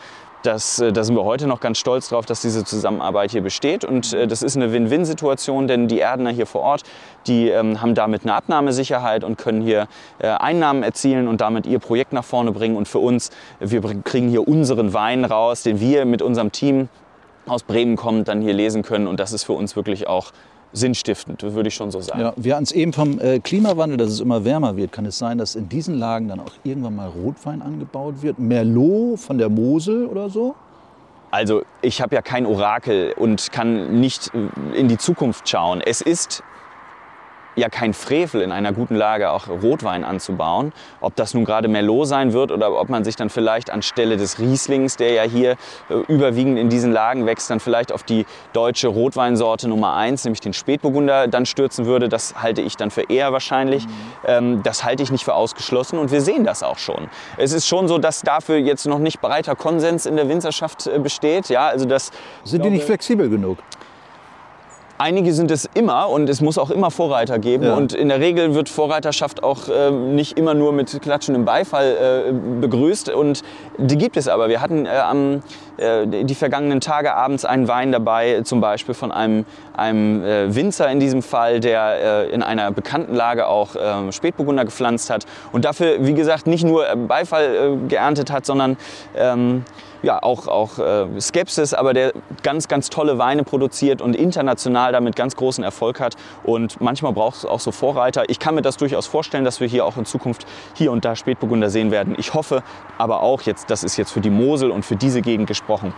das, 0.45 0.79
äh, 0.79 0.93
da 0.93 1.05
sind 1.05 1.17
wir 1.17 1.25
heute 1.25 1.47
noch 1.47 1.61
ganz 1.61 1.79
stolz 1.79 2.09
drauf, 2.09 2.27
dass 2.27 2.43
diese 2.43 2.65
Zusammenarbeit 2.65 3.31
hier 3.31 3.41
besteht. 3.41 3.85
Und 3.85 4.13
äh, 4.13 4.27
das 4.27 4.43
ist 4.43 4.57
eine 4.57 4.73
Win-Win-Situation, 4.73 5.67
denn 5.67 5.89
die 5.89 5.99
Erdener 5.99 6.31
hier 6.31 6.47
vor 6.47 6.61
Ort, 6.61 6.83
die 7.27 7.49
ähm, 7.49 7.81
haben 7.81 7.95
damit 7.95 8.23
eine 8.23 8.35
Abnahmesicherheit 8.35 9.25
und 9.25 9.39
können 9.39 9.63
hier 9.63 9.89
äh, 10.19 10.29
Einnahmen 10.29 10.83
erzielen 10.83 11.29
und 11.29 11.41
damit 11.41 11.67
ihr 11.67 11.79
Projekt 11.79 12.13
nach 12.13 12.25
vorne 12.25 12.53
bringen. 12.53 12.77
Und 12.77 12.87
für 12.87 12.99
uns, 12.99 13.31
wir 13.59 13.81
kriegen 14.03 14.29
hier 14.29 14.47
unseren 14.47 14.93
Wein 14.93 15.25
raus, 15.25 15.63
den 15.63 15.81
wir 15.81 16.05
mit 16.05 16.21
unserem 16.21 16.53
Team 16.53 16.89
aus 17.47 17.63
Bremen 17.63 17.97
kommen, 17.97 18.25
dann 18.25 18.43
hier 18.43 18.55
lesen 18.55 18.83
können. 18.83 19.07
Und 19.07 19.21
das 19.21 19.33
ist 19.33 19.45
für 19.45 19.53
uns 19.53 19.77
wirklich 19.77 20.07
auch 20.07 20.33
sinnstiftend, 20.75 21.43
würde 21.43 21.69
ich 21.69 21.75
schon 21.75 21.91
so 21.91 22.01
sagen. 22.01 22.21
Ja, 22.21 22.33
wir 22.37 22.55
hatten 22.55 22.65
es 22.65 22.73
eben 22.73 22.93
vom 22.93 23.19
äh, 23.21 23.39
Klimawandel, 23.39 23.97
dass 23.97 24.11
es 24.11 24.21
immer 24.21 24.45
wärmer 24.45 24.77
wird. 24.77 24.93
Kann 24.93 25.07
es 25.07 25.19
sein, 25.19 25.39
dass 25.39 25.55
in 25.55 25.69
diesen 25.69 25.95
Lagen 25.95 26.29
dann 26.29 26.41
auch 26.41 26.53
irgendwann 26.65 26.97
mal 26.97 27.09
Rotwein 27.09 27.63
angebaut 27.63 28.23
wird? 28.23 28.39
Merlot 28.39 29.21
von 29.21 29.39
der 29.39 29.49
Mosel 29.49 30.07
oder 30.07 30.29
so? 30.29 30.55
Also 31.31 31.63
ich 31.81 32.01
habe 32.01 32.15
ja 32.15 32.23
kein 32.23 32.47
Orakel 32.47 33.13
und 33.17 33.51
kann 33.51 34.01
nicht 34.01 34.31
in 34.75 34.89
die 34.89 34.99
Zukunft 34.99 35.49
schauen. 35.49 35.81
Es 35.81 36.01
ist 36.01 36.43
ja 37.57 37.69
kein 37.69 37.95
Frevel 37.95 38.41
in 38.41 38.53
einer 38.53 38.73
guten 38.73 38.95
Lage 38.95 39.31
auch 39.31 39.49
Rotwein 39.49 40.05
anzubauen. 40.05 40.73
Ob 41.01 41.17
das 41.17 41.35
nun 41.35 41.45
gerade 41.45 41.69
Merlot 41.69 42.09
sein 42.09 42.33
wird 42.33 42.53
oder 42.53 42.79
ob 42.79 42.89
man 42.89 43.05
sich 43.05 43.17
dann 43.17 43.31
vielleicht 43.31 43.71
anstelle 43.71 44.17
des 44.17 44.39
Rieslings, 44.39 44.97
der 44.97 45.13
ja 45.13 45.23
hier 45.23 45.53
äh, 45.89 45.95
überwiegend 46.09 46.59
in 46.59 46.69
diesen 46.69 46.93
Lagen 46.93 47.27
wächst, 47.27 47.51
dann 47.51 47.61
vielleicht 47.61 47.93
auf 47.93 48.03
die 48.03 48.27
deutsche 48.53 48.89
Rotweinsorte 48.89 49.69
Nummer 49.69 49.95
1, 49.95 50.25
nämlich 50.25 50.41
den 50.41 50.53
Spätburgunder, 50.53 51.29
dann 51.29 51.47
stürzen 51.47 51.87
würde. 51.87 52.09
Das 52.09 52.43
halte 52.43 52.61
ich 52.61 52.77
dann 52.77 52.91
für 52.91 53.03
eher 53.09 53.33
wahrscheinlich. 53.33 53.87
Mhm. 53.87 53.91
Ähm, 54.27 54.63
das 54.63 54.85
halte 54.85 55.03
ich 55.03 55.13
nicht 55.13 55.25
für 55.25 55.35
ausgeschlossen 55.35 55.99
und 55.99 56.11
wir 56.11 56.21
sehen 56.21 56.45
das 56.45 56.63
auch 56.63 56.79
schon. 56.79 57.09
Es 57.37 57.53
ist 57.53 57.67
schon 57.67 57.89
so, 57.89 57.99
dass 57.99 58.23
dafür 58.23 58.57
jetzt 58.57 58.87
noch 58.87 58.99
nicht 58.99 59.21
breiter 59.21 59.55
Konsens 59.55 60.07
in 60.07 60.17
der 60.17 60.29
Winzerschaft 60.29 60.87
äh, 60.87 60.99
besteht. 60.99 61.49
Ja, 61.49 61.69
also 61.69 61.85
das, 61.85 62.11
Sind 62.45 62.65
die 62.65 62.71
nicht 62.71 62.85
flexibel 62.85 63.29
genug? 63.29 63.59
Einige 64.97 65.33
sind 65.33 65.51
es 65.51 65.69
immer 65.75 66.09
und 66.09 66.29
es 66.29 66.41
muss 66.41 66.57
auch 66.57 66.71
immer 66.71 66.91
Vorreiter 66.93 67.41
geben. 67.41 67.65
Ja. 67.65 67.75
Und 67.75 67.95
in 67.95 68.09
der 68.09 68.21
Regel 68.21 68.55
wird 68.55 68.69
Vorreiterschaft 68.69 69.43
auch 69.43 69.69
äh, 69.69 69.91
nicht 69.91 70.39
immer 70.39 70.55
nur 70.55 70.73
mit 70.73 71.03
klatschendem 71.03 71.45
Beifall 71.45 72.29
äh, 72.29 72.61
begrüßt. 72.61 73.09
Und 73.09 73.43
die 73.77 73.99
gibt 73.99 74.17
es 74.17 74.29
aber. 74.29 74.49
Wir 74.49 74.61
hatten 74.61 74.87
äh, 74.87 74.91
am, 74.91 75.43
äh, 75.79 76.07
die 76.07 76.35
vergangenen 76.37 76.81
Tage 76.81 77.13
abends 77.15 77.45
einen 77.45 77.67
Wein 77.67 77.91
dabei, 77.91 78.43
zum 78.43 78.61
Beispiel 78.61 78.95
von 78.95 79.11
einem, 79.11 79.47
einem 79.77 80.25
äh, 80.25 80.55
Winzer 80.55 80.89
in 80.89 81.01
diesem 81.01 81.23
Fall, 81.23 81.59
der 81.59 82.27
äh, 82.29 82.31
in 82.31 82.45
einer 82.45 82.71
bekannten 82.71 83.15
Lage 83.15 83.49
auch 83.49 83.71
ähm, 83.77 84.13
Spätburgunder 84.13 84.65
gepflanzt 84.65 85.11
hat. 85.11 85.27
Und 85.51 85.65
dafür, 85.65 85.97
wie 86.07 86.15
gesagt, 86.15 86.47
nicht 86.47 86.65
nur 86.65 86.87
Beifall 87.09 87.79
geerntet 87.89 88.31
hat, 88.31 88.47
sondern 88.47 88.77
ähm, 89.17 89.65
ja, 90.05 90.23
auch, 90.23 90.47
auch 90.47 90.79
äh, 90.79 91.21
Skepsis, 91.21 91.73
aber 91.73 91.95
der 91.95 92.13
ganz, 92.43 92.69
ganz 92.69 92.91
tolle 92.91 93.19
Weine 93.19 93.43
produziert 93.43 94.03
und 94.03 94.15
international 94.15 94.93
damit 94.93 95.17
ganz 95.17 95.35
großen 95.35 95.65
Erfolg 95.65 95.99
hat. 95.99 96.15
Und 96.43 96.81
manchmal 96.81 97.13
braucht 97.13 97.39
es 97.39 97.47
auch 97.47 97.61
so 97.61 97.73
Vorreiter. 97.73 98.29
Ich 98.29 98.39
kann 98.39 98.55
mir 98.55 98.63
das 98.63 98.77
durchaus 98.77 99.07
vorstellen, 99.07 99.45
dass 99.45 99.61
wir 99.61 99.67
hier 99.67 99.87
auch 99.87 99.97
in 99.97 100.05
Zukunft 100.05 100.47
hier 100.75 100.93
und 100.93 101.05
da 101.05 101.17
Spätburgunder 101.17 101.71
sehen 101.71 101.91
werden. 101.91 102.15
Ich 102.19 102.35
hoffe 102.35 102.63
aber 102.99 103.23
auch, 103.23 103.43
jetzt, 103.43 103.71
das 103.71 103.83
ist 103.83 103.97
jetzt 103.97 104.13
für 104.13 104.21
die 104.21 104.31
Mosel 104.31 104.71
und 104.71 104.85
für 104.85 104.97
diese 104.97 105.23
Gegend 105.23 105.47
gesprochen, 105.47 105.95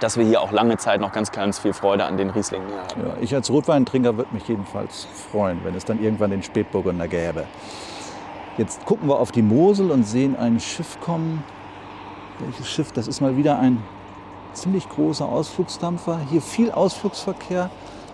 dass 0.00 0.16
wir 0.16 0.24
hier 0.24 0.40
auch 0.40 0.50
lange 0.50 0.78
Zeit 0.78 1.00
noch 1.00 1.12
ganz, 1.12 1.30
ganz 1.30 1.58
viel 1.58 1.74
Freude 1.74 2.04
an 2.04 2.16
den 2.16 2.30
Rieslingen 2.30 2.68
haben. 2.72 3.00
Ja, 3.06 3.14
ich 3.20 3.34
als 3.34 3.50
Rotweintrinker 3.50 4.16
würde 4.16 4.32
mich 4.32 4.48
jedenfalls 4.48 5.06
freuen, 5.30 5.60
wenn 5.64 5.74
es 5.74 5.84
dann 5.84 6.02
irgendwann 6.02 6.30
den 6.30 6.42
Spätburgunder 6.42 7.08
gäbe. 7.08 7.44
Jetzt 8.56 8.84
gucken 8.86 9.08
wir 9.08 9.18
auf 9.18 9.32
die 9.32 9.42
Mosel 9.42 9.90
und 9.90 10.04
sehen 10.04 10.36
ein 10.36 10.60
Schiff 10.60 10.98
kommen, 11.00 11.42
welches 12.40 12.68
Schiff? 12.68 12.92
Das 12.92 13.08
ist 13.08 13.20
mal 13.20 13.36
wieder 13.36 13.58
ein 13.58 13.82
ziemlich 14.52 14.88
großer 14.88 15.28
Ausflugsdampfer. 15.28 16.20
Hier 16.30 16.40
viel 16.40 16.70
Ausflugsverkehr, 16.70 17.70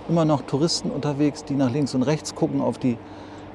immer 0.08 0.24
noch 0.24 0.42
Touristen 0.42 0.90
unterwegs, 0.90 1.44
die 1.44 1.54
nach 1.54 1.70
links 1.70 1.94
und 1.94 2.02
rechts 2.02 2.34
gucken 2.34 2.60
auf 2.60 2.78
die 2.78 2.98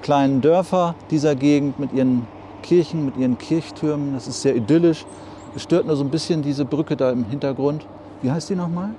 kleinen 0.01 0.41
Dörfer 0.41 0.95
dieser 1.10 1.36
Gegend 1.36 1.79
mit 1.79 1.93
ihren 1.93 2.27
Kirchen, 2.62 3.05
mit 3.05 3.17
ihren 3.17 3.38
Kirchtürmen. 3.38 4.13
Das 4.13 4.27
ist 4.27 4.41
sehr 4.41 4.55
idyllisch. 4.55 5.05
Es 5.55 5.63
stört 5.63 5.86
nur 5.86 5.95
so 5.95 6.03
ein 6.03 6.10
bisschen 6.10 6.41
diese 6.41 6.65
Brücke 6.65 6.95
da 6.95 7.12
im 7.12 7.25
Hintergrund. 7.25 7.86
Wie 8.22 8.31
heißt 8.31 8.50
die 8.50 8.55
nochmal? 8.55 8.91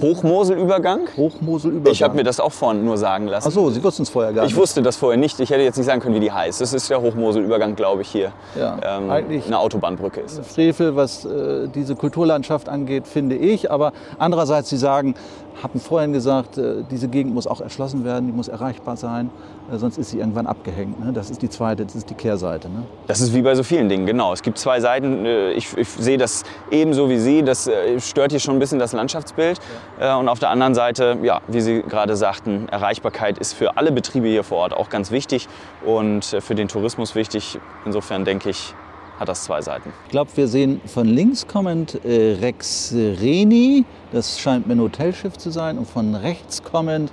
Hochmoselübergang? 0.00 1.08
Hochmoselübergang. 1.16 1.92
Ich 1.92 2.02
habe 2.02 2.14
mir 2.14 2.24
das 2.24 2.40
auch 2.40 2.52
vorhin 2.52 2.84
nur 2.84 2.96
sagen 2.96 3.26
lassen. 3.26 3.48
Ach 3.48 3.52
so, 3.52 3.70
Sie 3.70 3.82
wussten 3.82 4.02
es 4.02 4.08
vorher 4.08 4.32
gar 4.32 4.42
nicht. 4.42 4.52
Ich 4.52 4.56
wusste 4.56 4.82
das 4.82 4.96
vorher 4.96 5.18
nicht. 5.18 5.38
Ich 5.40 5.50
hätte 5.50 5.62
jetzt 5.62 5.76
nicht 5.76 5.86
sagen 5.86 6.00
können, 6.00 6.14
wie 6.14 6.20
die 6.20 6.32
heißt. 6.32 6.60
Das 6.60 6.72
ist 6.72 6.88
der 6.88 7.00
Hochmoselübergang, 7.00 7.76
glaube 7.76 8.02
ich, 8.02 8.08
hier. 8.08 8.32
Ja, 8.58 8.78
ähm, 8.82 9.10
eigentlich 9.10 9.46
eine 9.46 9.58
Autobahnbrücke 9.58 10.20
ist. 10.20 10.44
Frevel, 10.44 10.96
was 10.96 11.24
äh, 11.24 11.68
diese 11.68 11.96
Kulturlandschaft 11.96 12.68
angeht, 12.68 13.06
finde 13.06 13.36
ich. 13.36 13.70
Aber 13.70 13.92
andererseits, 14.18 14.70
Sie 14.70 14.78
sagen, 14.78 15.14
haben 15.62 15.80
vorhin 15.80 16.12
gesagt, 16.12 16.58
äh, 16.58 16.84
diese 16.90 17.08
Gegend 17.08 17.34
muss 17.34 17.46
auch 17.46 17.60
erschlossen 17.60 18.04
werden, 18.04 18.26
die 18.26 18.32
muss 18.32 18.48
erreichbar 18.48 18.96
sein, 18.96 19.30
äh, 19.72 19.76
sonst 19.76 19.98
ist 19.98 20.10
sie 20.10 20.18
irgendwann 20.18 20.46
abgehängt. 20.46 21.04
Ne? 21.04 21.12
Das 21.12 21.30
ist 21.30 21.42
die 21.42 21.48
zweite, 21.48 21.84
das 21.84 21.96
ist 21.96 22.10
die 22.10 22.14
Kehrseite. 22.14 22.68
Ne? 22.68 22.84
Das 23.06 23.20
ist 23.20 23.34
wie 23.34 23.42
bei 23.42 23.54
so 23.54 23.62
vielen 23.62 23.88
Dingen, 23.88 24.06
genau. 24.06 24.32
Es 24.32 24.42
gibt 24.42 24.58
zwei 24.58 24.80
Seiten. 24.80 25.26
Äh, 25.26 25.52
ich, 25.52 25.76
ich 25.76 25.88
sehe 25.88 26.18
das 26.18 26.44
ebenso 26.70 27.08
wie 27.10 27.18
Sie. 27.18 27.42
Das 27.42 27.68
stört 27.98 28.30
hier 28.30 28.40
schon 28.40 28.56
ein 28.56 28.58
bisschen 28.58 28.78
das 28.78 28.92
Landschaftsbild. 28.92 29.57
Ja. 30.00 30.16
Und 30.16 30.28
auf 30.28 30.38
der 30.38 30.50
anderen 30.50 30.74
Seite, 30.74 31.18
ja, 31.22 31.40
wie 31.48 31.60
Sie 31.60 31.82
gerade 31.82 32.16
sagten, 32.16 32.68
Erreichbarkeit 32.68 33.38
ist 33.38 33.54
für 33.54 33.76
alle 33.76 33.92
Betriebe 33.92 34.28
hier 34.28 34.44
vor 34.44 34.58
Ort 34.58 34.72
auch 34.72 34.88
ganz 34.88 35.10
wichtig 35.10 35.48
und 35.84 36.24
für 36.24 36.54
den 36.54 36.68
Tourismus 36.68 37.14
wichtig. 37.14 37.58
Insofern 37.84 38.24
denke 38.24 38.50
ich, 38.50 38.74
hat 39.18 39.28
das 39.28 39.44
zwei 39.44 39.60
Seiten. 39.62 39.92
Ich 40.04 40.10
glaube, 40.10 40.30
wir 40.34 40.46
sehen 40.46 40.80
von 40.86 41.06
links 41.06 41.46
kommend 41.46 42.04
äh, 42.04 42.36
Rex 42.40 42.92
Reni, 42.94 43.84
das 44.12 44.38
scheint 44.38 44.66
mir 44.66 44.74
ein 44.74 44.80
Hotelschiff 44.80 45.36
zu 45.36 45.50
sein, 45.50 45.76
und 45.76 45.88
von 45.88 46.14
rechts 46.14 46.62
kommend 46.62 47.10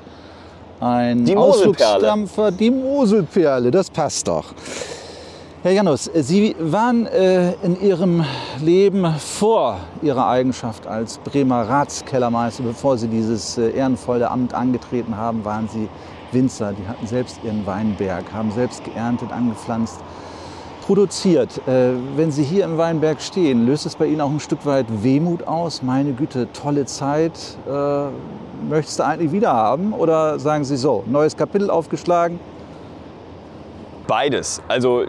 ein 0.80 1.26
die 1.26 1.36
Ausflugsdampfer, 1.36 2.52
die 2.52 2.70
Moselperle, 2.70 3.72
das 3.72 3.90
passt 3.90 4.28
doch. 4.28 4.54
Herr 5.66 5.72
Janus, 5.72 6.12
Sie 6.14 6.56
waren 6.60 7.08
äh, 7.08 7.54
in 7.64 7.82
Ihrem 7.82 8.24
Leben 8.62 9.04
vor 9.18 9.80
Ihrer 10.04 10.28
Eigenschaft 10.28 10.86
als 10.86 11.18
Bremer 11.18 11.68
Ratskellermeister, 11.68 12.62
bevor 12.62 13.00
Sie 13.00 13.08
dieses 13.08 13.58
äh, 13.58 13.72
ehrenvolle 13.72 14.30
Amt 14.30 14.54
angetreten 14.54 15.18
haben, 15.18 15.44
waren 15.44 15.68
Sie 15.68 15.90
Winzer. 16.32 16.74
Die 16.74 16.88
hatten 16.88 17.08
selbst 17.08 17.40
ihren 17.44 17.66
Weinberg, 17.66 18.32
haben 18.32 18.52
selbst 18.52 18.84
geerntet, 18.84 19.32
angepflanzt 19.32 20.02
produziert. 20.86 21.60
Äh, 21.68 21.94
wenn 22.16 22.32
Sie 22.32 22.44
hier 22.44 22.64
im 22.66 22.78
Weinberg 22.78 23.20
stehen, 23.20 23.66
löst 23.66 23.88
es 23.88 23.96
bei 23.96 24.06
Ihnen 24.06 24.22
auch 24.22 24.30
ein 24.30 24.40
Stück 24.40 24.68
weit 24.68 24.86
Wehmut 25.02 25.48
aus? 25.48 25.82
Meine 25.82 26.14
Güte, 26.14 26.48
tolle 26.54 26.86
Zeit. 26.86 27.58
Äh, 27.68 28.10
möchtest 28.70 29.00
du 29.00 29.04
eigentlich 29.04 29.32
wieder 29.32 29.52
haben? 29.52 29.94
Oder 29.94 30.38
sagen 30.38 30.64
Sie 30.64 30.78
so, 30.78 31.04
neues 31.08 31.36
Kapitel 31.36 31.72
aufgeschlagen? 31.72 32.40
Beides. 34.06 34.62
Also 34.68 35.06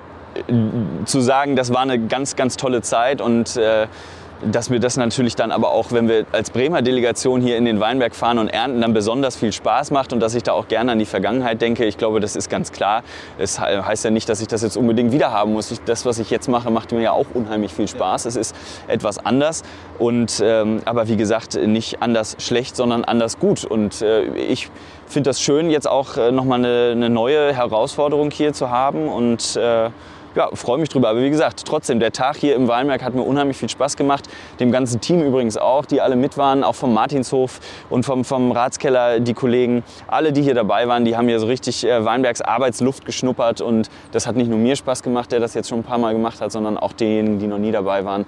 zu 1.05 1.21
sagen, 1.21 1.57
das 1.57 1.73
war 1.73 1.81
eine 1.81 1.99
ganz, 1.99 2.37
ganz 2.37 2.57
tolle 2.57 2.83
Zeit 2.83 3.21
und 3.21 3.57
äh, 3.57 3.87
dass 4.45 4.71
mir 4.71 4.81
das 4.81 4.97
natürlich 4.97 5.35
dann 5.35 5.50
aber 5.50 5.71
auch, 5.71 5.93
wenn 5.93 6.09
wir 6.09 6.26
als 6.33 6.50
Bremer 6.50 6.83
Delegation 6.83 7.40
hier 7.40 7.57
in 7.57 7.64
den 7.64 7.81
Weinberg 7.81 8.14
fahren 8.14 8.38
und 8.38 8.49
ernten, 8.49 8.81
dann 8.81 8.93
besonders 8.93 9.37
viel 9.37 9.52
Spaß 9.52 9.90
macht 9.90 10.12
und 10.12 10.21
dass 10.21 10.35
ich 10.35 10.43
da 10.43 10.52
auch 10.52 10.69
gerne 10.69 10.93
an 10.93 10.99
die 10.99 11.07
Vergangenheit 11.07 11.62
denke. 11.62 11.85
Ich 11.85 11.97
glaube, 11.97 12.21
das 12.21 12.37
ist 12.37 12.50
ganz 12.50 12.73
klar. 12.73 13.02
Es 13.38 13.59
heißt 13.59 14.05
ja 14.05 14.11
nicht, 14.11 14.28
dass 14.28 14.40
ich 14.40 14.49
das 14.49 14.62
jetzt 14.62 14.76
unbedingt 14.76 15.12
wieder 15.12 15.33
haben 15.33 15.52
muss. 15.52 15.75
das, 15.87 16.05
was 16.05 16.19
ich 16.19 16.31
jetzt 16.31 16.49
mache, 16.49 16.71
macht 16.71 16.93
mir 16.93 17.00
ja 17.00 17.12
auch 17.12 17.26
unheimlich 17.35 17.73
viel 17.73 17.88
Spaß. 17.88 18.26
Es 18.26 18.37
ist 18.37 18.55
etwas 18.88 19.19
anders 19.19 19.62
und 19.99 20.40
ähm, 20.45 20.83
aber 20.85 21.09
wie 21.09 21.16
gesagt, 21.16 21.55
nicht 21.55 22.02
anders 22.02 22.37
schlecht, 22.38 22.76
sondern 22.76 23.05
anders 23.05 23.38
gut. 23.38 23.64
Und 23.64 24.02
äh, 24.02 24.25
ich 24.37 24.69
finde 25.07 25.31
das 25.31 25.40
schön, 25.40 25.71
jetzt 25.71 25.88
auch 25.88 26.16
äh, 26.16 26.31
nochmal 26.31 26.59
eine, 26.59 26.90
eine 26.93 27.09
neue 27.09 27.55
Herausforderung 27.55 28.31
hier 28.31 28.52
zu 28.52 28.71
haben 28.71 29.09
und 29.09 29.57
äh, 29.57 29.90
ja, 30.37 30.50
freue 30.52 30.78
mich 30.78 30.88
drüber. 30.88 31.09
Aber 31.09 31.23
wie 31.23 31.31
gesagt, 31.31 31.64
trotzdem, 31.66 31.99
der 31.99 32.12
Tag 32.12 32.37
hier 32.37 32.55
im 32.55 32.69
Weinberg 32.69 33.02
hat 33.02 33.14
mir 33.14 33.23
unheimlich 33.23 33.57
viel 33.57 33.69
Spaß 33.69 33.97
gemacht. 33.97 34.28
Dem 34.61 34.71
ganzen 34.71 35.00
Team 35.00 35.23
übrigens 35.23 35.57
auch, 35.57 35.87
die 35.87 36.00
alle 36.00 36.14
mit 36.14 36.37
waren, 36.37 36.62
auch 36.62 36.75
vom 36.75 36.93
Martinshof 36.93 37.61
und 37.90 38.05
vom, 38.05 38.25
vom 38.25 38.52
Ratskeller, 38.52 39.21
die 39.21 39.35
Kollegen. 39.35 39.83
Alle, 40.07 40.33
die 40.33 40.43
hier 40.43 40.55
dabei 40.55 40.87
waren, 40.88 41.05
die 41.05 41.16
haben 41.16 41.28
hier 41.28 41.40
so 41.40 41.47
richtig 41.47 41.85
äh, 41.85 42.05
Weinbergs 42.05 42.43
Arbeitsluft 42.43 43.07
geschnuppert. 43.07 43.61
Und 43.61 43.88
das 44.12 44.26
hat 44.26 44.37
nicht 44.37 44.49
nur 44.49 44.59
mir 44.59 44.76
Spaß 44.76 45.02
gemacht, 45.02 45.33
der 45.33 45.40
das 45.40 45.55
jetzt 45.55 45.69
schon 45.69 45.81
ein 45.81 45.85
paar 45.85 45.99
Mal 45.99 46.12
gemacht 46.12 46.40
hat, 46.40 46.52
sondern 46.52 46.76
auch 46.76 46.93
denen, 46.93 47.38
die 47.38 47.47
noch 47.47 47.59
nie 47.59 47.73
dabei 47.73 48.05
waren 48.05 48.26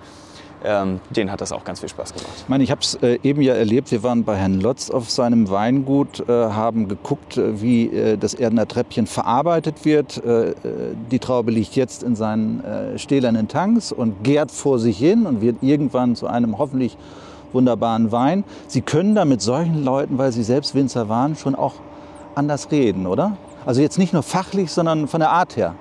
ähm, 0.64 1.00
denen 1.10 1.30
hat 1.30 1.40
das 1.40 1.52
auch 1.52 1.64
ganz 1.64 1.80
viel 1.80 1.88
Spaß 1.88 2.14
gemacht. 2.14 2.32
Ich 2.36 2.48
meine, 2.48 2.64
ich 2.64 2.70
habe 2.70 2.80
es 2.80 2.94
äh, 2.96 3.18
eben 3.22 3.42
ja 3.42 3.54
erlebt, 3.54 3.90
wir 3.90 4.02
waren 4.02 4.24
bei 4.24 4.36
Herrn 4.36 4.60
Lotz 4.60 4.90
auf 4.90 5.10
seinem 5.10 5.50
Weingut, 5.50 6.28
äh, 6.28 6.32
haben 6.32 6.88
geguckt, 6.88 7.36
äh, 7.36 7.60
wie 7.60 7.86
äh, 7.86 8.16
das 8.16 8.34
Erdener 8.34 8.66
Treppchen 8.66 9.06
verarbeitet 9.06 9.84
wird. 9.84 10.22
Äh, 10.24 10.50
äh, 10.50 10.54
die 11.10 11.18
Traube 11.18 11.50
liegt 11.50 11.76
jetzt 11.76 12.02
in 12.02 12.16
seinen 12.16 12.62
stählernen 12.96 13.48
Tanks 13.48 13.92
und 13.92 14.22
gärt 14.24 14.50
vor 14.50 14.78
sich 14.78 14.98
hin 14.98 15.26
und 15.26 15.40
wird 15.40 15.56
irgendwann 15.62 16.16
zu 16.16 16.26
einem 16.26 16.58
hoffentlich 16.58 16.96
wunderbaren 17.52 18.12
Wein. 18.12 18.44
Sie 18.66 18.80
können 18.80 19.14
da 19.14 19.24
mit 19.24 19.40
solchen 19.40 19.84
Leuten, 19.84 20.18
weil 20.18 20.32
Sie 20.32 20.42
selbst 20.42 20.74
Winzer 20.74 21.08
waren, 21.08 21.36
schon 21.36 21.54
auch 21.54 21.74
anders 22.34 22.70
reden, 22.70 23.06
oder? 23.06 23.36
Also 23.66 23.80
jetzt 23.80 23.98
nicht 23.98 24.12
nur 24.12 24.22
fachlich, 24.22 24.70
sondern 24.70 25.08
von 25.08 25.20
der 25.20 25.30
Art 25.30 25.56
her. 25.56 25.74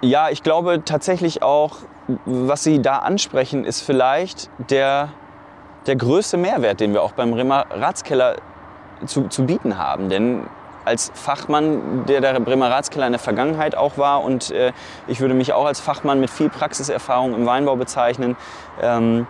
Ja, 0.00 0.30
ich 0.30 0.42
glaube 0.42 0.82
tatsächlich 0.84 1.42
auch, 1.42 1.76
was 2.24 2.64
Sie 2.64 2.82
da 2.82 2.98
ansprechen, 2.98 3.64
ist 3.64 3.80
vielleicht 3.80 4.50
der, 4.70 5.10
der 5.86 5.96
größte 5.96 6.36
Mehrwert, 6.36 6.80
den 6.80 6.92
wir 6.92 7.02
auch 7.02 7.12
beim 7.12 7.30
Bremer 7.30 7.66
Ratskeller 7.70 8.36
zu, 9.06 9.28
zu 9.28 9.44
bieten 9.44 9.78
haben. 9.78 10.08
Denn 10.08 10.46
als 10.84 11.12
Fachmann, 11.14 12.06
der 12.06 12.20
der 12.20 12.40
Bremer 12.40 12.70
Ratskeller 12.70 13.06
in 13.06 13.12
der 13.12 13.20
Vergangenheit 13.20 13.76
auch 13.76 13.98
war 13.98 14.22
und 14.22 14.50
äh, 14.50 14.72
ich 15.06 15.20
würde 15.20 15.34
mich 15.34 15.52
auch 15.52 15.64
als 15.64 15.80
Fachmann 15.80 16.20
mit 16.20 16.30
viel 16.30 16.48
Praxiserfahrung 16.48 17.34
im 17.34 17.46
Weinbau 17.46 17.76
bezeichnen, 17.76 18.36
ähm, 18.80 19.26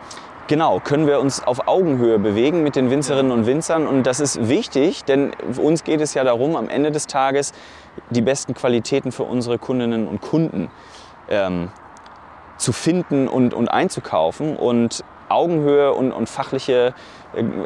genau, 0.46 0.80
können 0.80 1.06
wir 1.06 1.20
uns 1.20 1.42
auf 1.42 1.68
Augenhöhe 1.68 2.18
bewegen 2.18 2.62
mit 2.62 2.76
den 2.76 2.90
Winzerinnen 2.90 3.32
und 3.32 3.46
Winzern. 3.46 3.86
Und 3.86 4.06
das 4.06 4.20
ist 4.20 4.48
wichtig, 4.48 5.04
denn 5.04 5.32
uns 5.58 5.84
geht 5.84 6.00
es 6.00 6.14
ja 6.14 6.24
darum, 6.24 6.56
am 6.56 6.68
Ende 6.68 6.90
des 6.90 7.06
Tages 7.06 7.52
die 8.10 8.22
besten 8.22 8.54
Qualitäten 8.54 9.12
für 9.12 9.24
unsere 9.24 9.58
Kundinnen 9.58 10.08
und 10.08 10.22
Kunden 10.22 10.70
ähm, 11.28 11.70
zu 12.62 12.72
finden 12.72 13.28
und, 13.28 13.54
und 13.54 13.68
einzukaufen. 13.68 14.56
Und 14.56 15.04
Augenhöhe 15.28 15.92
und, 15.92 16.12
und 16.12 16.28
fachliche 16.28 16.94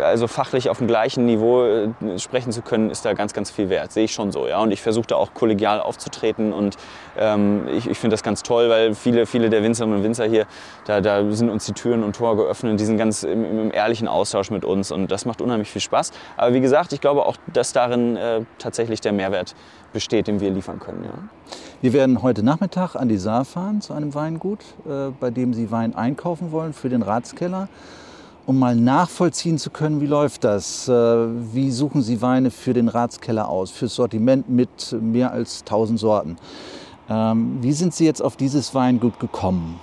also 0.02 0.26
fachlich 0.26 0.70
auf 0.70 0.78
dem 0.78 0.86
gleichen 0.86 1.26
Niveau 1.26 1.64
äh, 1.64 1.90
sprechen 2.18 2.52
zu 2.52 2.62
können, 2.62 2.90
ist 2.90 3.04
da 3.04 3.14
ganz, 3.14 3.32
ganz 3.32 3.50
viel 3.50 3.68
wert. 3.68 3.92
Sehe 3.92 4.04
ich 4.04 4.12
schon 4.12 4.30
so. 4.32 4.46
Ja? 4.46 4.60
Und 4.60 4.70
ich 4.70 4.80
versuche 4.80 5.06
da 5.08 5.16
auch 5.16 5.34
kollegial 5.34 5.80
aufzutreten 5.80 6.52
und 6.52 6.76
ähm, 7.18 7.66
ich, 7.68 7.88
ich 7.88 7.98
finde 7.98 8.14
das 8.14 8.22
ganz 8.22 8.42
toll, 8.42 8.68
weil 8.68 8.94
viele, 8.94 9.26
viele 9.26 9.50
der 9.50 9.62
Winzerinnen 9.62 9.98
und 9.98 10.04
Winzer 10.04 10.26
hier, 10.26 10.46
da, 10.84 11.00
da 11.00 11.30
sind 11.30 11.50
uns 11.50 11.66
die 11.66 11.72
Türen 11.72 12.04
und 12.04 12.16
Tore 12.16 12.36
geöffnet, 12.36 12.78
die 12.78 12.84
sind 12.84 12.98
ganz 12.98 13.22
im, 13.22 13.44
im, 13.44 13.72
ehrlichen 13.72 14.08
Austausch 14.08 14.50
mit 14.50 14.64
uns 14.64 14.92
und 14.92 15.10
das 15.10 15.24
macht 15.24 15.40
unheimlich 15.40 15.70
viel 15.70 15.82
Spaß. 15.82 16.12
Aber 16.36 16.54
wie 16.54 16.60
gesagt, 16.60 16.92
ich 16.92 17.00
glaube 17.00 17.26
auch, 17.26 17.36
dass 17.52 17.72
darin 17.72 18.16
äh, 18.16 18.42
tatsächlich 18.58 19.00
der 19.00 19.12
Mehrwert 19.12 19.54
besteht, 19.96 20.26
den 20.26 20.40
wir 20.40 20.50
liefern 20.50 20.78
können. 20.78 21.04
Ja. 21.04 21.14
Wir 21.80 21.94
werden 21.94 22.20
heute 22.20 22.42
Nachmittag 22.42 22.96
an 22.96 23.08
die 23.08 23.16
Saar 23.16 23.46
fahren 23.46 23.80
zu 23.80 23.94
einem 23.94 24.14
Weingut, 24.14 24.60
äh, 24.86 25.10
bei 25.18 25.30
dem 25.30 25.54
Sie 25.54 25.70
Wein 25.70 25.94
einkaufen 25.94 26.52
wollen 26.52 26.74
für 26.74 26.90
den 26.90 27.00
Ratskeller 27.00 27.68
um 28.46 28.60
mal 28.60 28.76
nachvollziehen 28.76 29.58
zu 29.58 29.70
können, 29.70 30.00
wie 30.00 30.06
läuft 30.06 30.44
das? 30.44 30.86
Äh, 30.88 30.92
wie 30.92 31.70
suchen 31.72 32.00
Sie 32.02 32.22
Weine 32.22 32.52
für 32.52 32.74
den 32.74 32.88
Ratskeller 32.88 33.48
aus, 33.48 33.72
fürs 33.72 33.96
Sortiment 33.96 34.48
mit 34.48 34.94
mehr 35.00 35.32
als 35.32 35.62
1000 35.62 35.98
Sorten? 35.98 36.36
Ähm, 37.10 37.58
wie 37.60 37.72
sind 37.72 37.92
Sie 37.92 38.04
jetzt 38.04 38.22
auf 38.22 38.36
dieses 38.36 38.72
Weingut 38.74 39.18
gekommen? 39.18 39.80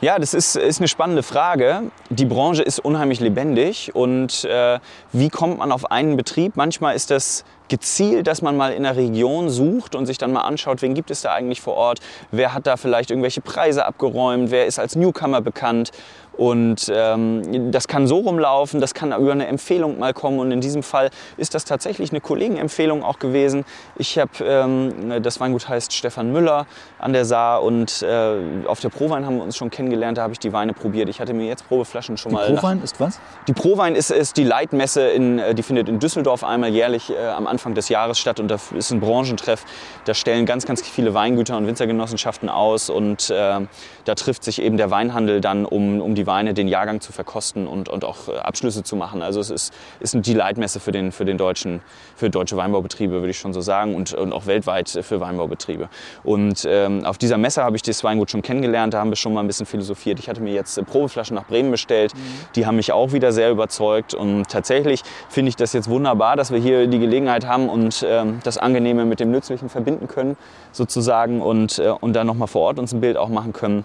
Ja, 0.00 0.18
das 0.18 0.34
ist, 0.34 0.56
ist 0.56 0.80
eine 0.80 0.88
spannende 0.88 1.22
Frage. 1.22 1.90
Die 2.10 2.24
Branche 2.24 2.62
ist 2.62 2.80
unheimlich 2.80 3.20
lebendig 3.20 3.94
und 3.94 4.44
äh, 4.44 4.80
wie 5.12 5.28
kommt 5.28 5.58
man 5.58 5.70
auf 5.70 5.92
einen 5.92 6.16
Betrieb? 6.16 6.56
Manchmal 6.56 6.96
ist 6.96 7.12
das 7.12 7.44
gezielt, 7.72 8.26
dass 8.26 8.42
man 8.42 8.54
mal 8.54 8.74
in 8.74 8.82
der 8.82 8.96
Region 8.96 9.48
sucht 9.48 9.94
und 9.94 10.04
sich 10.04 10.18
dann 10.18 10.30
mal 10.30 10.42
anschaut, 10.42 10.82
wen 10.82 10.92
gibt 10.92 11.10
es 11.10 11.22
da 11.22 11.32
eigentlich 11.32 11.62
vor 11.62 11.72
Ort, 11.72 12.00
wer 12.30 12.52
hat 12.52 12.66
da 12.66 12.76
vielleicht 12.76 13.10
irgendwelche 13.10 13.40
Preise 13.40 13.86
abgeräumt, 13.86 14.50
wer 14.50 14.66
ist 14.66 14.78
als 14.78 14.94
Newcomer 14.94 15.40
bekannt 15.40 15.90
und 16.36 16.90
ähm, 16.94 17.70
das 17.70 17.88
kann 17.88 18.06
so 18.06 18.18
rumlaufen, 18.20 18.80
das 18.80 18.94
kann 18.94 19.12
über 19.12 19.32
eine 19.32 19.46
Empfehlung 19.46 19.98
mal 19.98 20.14
kommen. 20.14 20.38
Und 20.38 20.50
in 20.50 20.60
diesem 20.60 20.82
Fall 20.82 21.10
ist 21.36 21.54
das 21.54 21.64
tatsächlich 21.64 22.10
eine 22.10 22.20
Kollegenempfehlung 22.20 23.02
auch 23.04 23.18
gewesen. 23.18 23.64
Ich 23.96 24.18
habe, 24.18 24.30
ähm, 24.42 25.22
das 25.22 25.40
Weingut 25.40 25.68
heißt 25.68 25.92
Stefan 25.92 26.32
Müller 26.32 26.66
an 26.98 27.12
der 27.12 27.24
Saar 27.24 27.62
und 27.62 28.02
äh, 28.02 28.36
auf 28.66 28.80
der 28.80 28.88
Prowein 28.88 29.26
haben 29.26 29.36
wir 29.36 29.42
uns 29.42 29.56
schon 29.56 29.70
kennengelernt. 29.70 30.18
Da 30.18 30.22
habe 30.22 30.32
ich 30.32 30.38
die 30.38 30.52
Weine 30.52 30.72
probiert. 30.72 31.08
Ich 31.08 31.20
hatte 31.20 31.34
mir 31.34 31.46
jetzt 31.46 31.68
Probeflaschen 31.68 32.16
schon 32.16 32.30
die 32.30 32.36
mal. 32.36 32.48
Die 32.48 32.54
Prowein 32.54 32.82
ist 32.82 32.98
was? 32.98 33.20
Die 33.46 33.52
Prowein 33.52 33.94
ist, 33.94 34.10
ist 34.10 34.36
die 34.36 34.44
Leitmesse, 34.44 35.08
in, 35.08 35.38
äh, 35.38 35.54
die 35.54 35.62
findet 35.62 35.88
in 35.88 35.98
Düsseldorf 35.98 36.44
einmal 36.44 36.70
jährlich 36.70 37.10
äh, 37.10 37.28
am 37.28 37.46
Anfang 37.46 37.74
des 37.74 37.90
Jahres 37.90 38.18
statt. 38.18 38.40
Und 38.40 38.48
da 38.48 38.56
ist 38.74 38.90
ein 38.90 39.00
Branchentreff. 39.00 39.64
Da 40.06 40.14
stellen 40.14 40.46
ganz, 40.46 40.64
ganz 40.64 40.80
viele 40.80 41.12
Weingüter 41.12 41.58
und 41.58 41.66
Winzergenossenschaften 41.66 42.48
aus. 42.48 42.88
Und 42.88 43.28
äh, 43.28 43.60
da 44.04 44.14
trifft 44.14 44.44
sich 44.44 44.62
eben 44.62 44.78
der 44.78 44.90
Weinhandel 44.90 45.40
dann, 45.42 45.66
um, 45.66 46.00
um 46.00 46.14
die 46.14 46.21
die 46.22 46.26
Weine, 46.26 46.54
den 46.54 46.68
Jahrgang 46.68 47.00
zu 47.00 47.12
verkosten 47.12 47.66
und, 47.66 47.88
und 47.88 48.04
auch 48.04 48.28
äh, 48.28 48.36
Abschlüsse 48.38 48.84
zu 48.84 48.94
machen. 48.94 49.22
Also 49.22 49.40
es 49.40 49.50
ist, 49.50 49.74
ist 49.98 50.16
die 50.20 50.34
Leitmesse 50.34 50.78
für, 50.78 50.92
den, 50.92 51.10
für, 51.10 51.24
den 51.24 51.36
deutschen, 51.36 51.80
für 52.14 52.30
deutsche 52.30 52.56
Weinbaubetriebe, 52.56 53.14
würde 53.14 53.30
ich 53.30 53.38
schon 53.38 53.52
so 53.52 53.60
sagen, 53.60 53.94
und, 53.94 54.14
und 54.14 54.32
auch 54.32 54.46
weltweit 54.46 54.88
für 54.88 55.20
Weinbaubetriebe. 55.20 55.88
Und 56.22 56.64
ähm, 56.68 57.04
auf 57.04 57.18
dieser 57.18 57.38
Messe 57.38 57.64
habe 57.64 57.76
ich 57.76 57.82
das 57.82 58.04
Weingut 58.04 58.30
schon 58.30 58.42
kennengelernt, 58.42 58.94
da 58.94 59.00
haben 59.00 59.10
wir 59.10 59.16
schon 59.16 59.34
mal 59.34 59.40
ein 59.40 59.46
bisschen 59.46 59.66
philosophiert. 59.66 60.20
Ich 60.20 60.28
hatte 60.28 60.40
mir 60.40 60.54
jetzt 60.54 60.78
äh, 60.78 60.84
Probeflaschen 60.84 61.34
nach 61.34 61.46
Bremen 61.46 61.70
bestellt, 61.70 62.14
mhm. 62.14 62.18
die 62.54 62.66
haben 62.66 62.76
mich 62.76 62.92
auch 62.92 63.12
wieder 63.12 63.32
sehr 63.32 63.50
überzeugt 63.50 64.14
und 64.14 64.48
tatsächlich 64.48 65.02
finde 65.28 65.48
ich 65.48 65.56
das 65.56 65.72
jetzt 65.72 65.88
wunderbar, 65.88 66.36
dass 66.36 66.52
wir 66.52 66.60
hier 66.60 66.86
die 66.86 67.00
Gelegenheit 67.00 67.46
haben 67.46 67.68
und 67.68 68.04
ähm, 68.08 68.38
das 68.44 68.58
Angenehme 68.58 69.04
mit 69.04 69.18
dem 69.18 69.32
Nützlichen 69.32 69.68
verbinden 69.68 70.06
können 70.06 70.36
sozusagen 70.70 71.42
und, 71.42 71.78
äh, 71.78 71.88
und 71.88 72.12
dann 72.12 72.28
nochmal 72.28 72.48
vor 72.48 72.62
Ort 72.62 72.78
uns 72.78 72.92
ein 72.92 73.00
Bild 73.00 73.16
auch 73.16 73.28
machen 73.28 73.52
können 73.52 73.84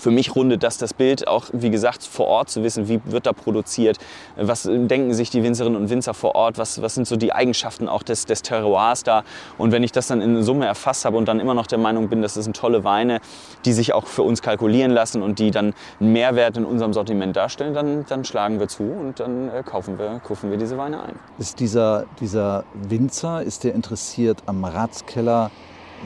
für 0.00 0.10
mich 0.10 0.34
rundet 0.34 0.62
das 0.62 0.78
das 0.78 0.94
Bild 0.94 1.28
auch, 1.28 1.46
wie 1.52 1.70
gesagt, 1.70 2.02
vor 2.02 2.26
Ort 2.26 2.50
zu 2.50 2.62
wissen, 2.62 2.88
wie 2.88 3.00
wird 3.04 3.26
da 3.26 3.32
produziert, 3.32 3.98
was 4.36 4.62
denken 4.62 5.12
sich 5.14 5.30
die 5.30 5.42
Winzerinnen 5.42 5.80
und 5.80 5.90
Winzer 5.90 6.14
vor 6.14 6.34
Ort, 6.34 6.58
was, 6.58 6.80
was 6.82 6.94
sind 6.94 7.06
so 7.06 7.16
die 7.16 7.32
Eigenschaften 7.32 7.88
auch 7.88 8.02
des, 8.02 8.24
des 8.24 8.42
Terroirs 8.42 9.02
da. 9.02 9.24
Und 9.58 9.72
wenn 9.72 9.82
ich 9.82 9.92
das 9.92 10.06
dann 10.08 10.20
in 10.20 10.42
Summe 10.42 10.66
erfasst 10.66 11.04
habe 11.04 11.16
und 11.16 11.28
dann 11.28 11.38
immer 11.38 11.54
noch 11.54 11.66
der 11.66 11.78
Meinung 11.78 12.08
bin, 12.08 12.22
das 12.22 12.34
sind 12.34 12.56
tolle 12.56 12.84
Weine, 12.84 13.20
die 13.64 13.72
sich 13.72 13.92
auch 13.92 14.06
für 14.06 14.22
uns 14.22 14.42
kalkulieren 14.42 14.90
lassen 14.90 15.22
und 15.22 15.38
die 15.38 15.50
dann 15.50 15.74
einen 16.00 16.12
Mehrwert 16.12 16.56
in 16.56 16.64
unserem 16.64 16.92
Sortiment 16.92 17.36
darstellen, 17.36 17.74
dann, 17.74 18.06
dann 18.08 18.24
schlagen 18.24 18.58
wir 18.58 18.68
zu 18.68 18.84
und 18.84 19.20
dann 19.20 19.48
äh, 19.50 19.62
kaufen, 19.62 19.98
wir, 19.98 20.20
kaufen 20.20 20.50
wir 20.50 20.56
diese 20.56 20.78
Weine 20.78 21.02
ein. 21.02 21.18
Ist 21.38 21.60
dieser, 21.60 22.06
dieser 22.20 22.64
Winzer, 22.74 23.42
ist 23.42 23.64
der 23.64 23.74
interessiert 23.74 24.42
am 24.46 24.64
Ratskeller 24.64 25.50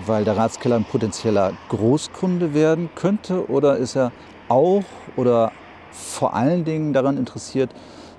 weil 0.06 0.24
der 0.24 0.36
Ratskeller 0.36 0.76
ein 0.76 0.84
potenzieller 0.84 1.52
Großkunde 1.68 2.54
werden 2.54 2.90
könnte? 2.94 3.48
Oder 3.50 3.76
ist 3.76 3.96
er 3.96 4.12
auch 4.48 4.84
oder 5.16 5.52
vor 5.90 6.34
allen 6.34 6.64
Dingen 6.64 6.92
daran 6.92 7.16
interessiert, 7.16 7.70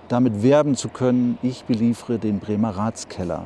damit 0.08 0.44
werben 0.44 0.76
zu 0.76 0.90
können, 0.90 1.38
ich 1.42 1.66
beliefere 1.66 2.20
den 2.20 2.40
Bremer 2.40 2.72
Ratskeller? 2.78 3.44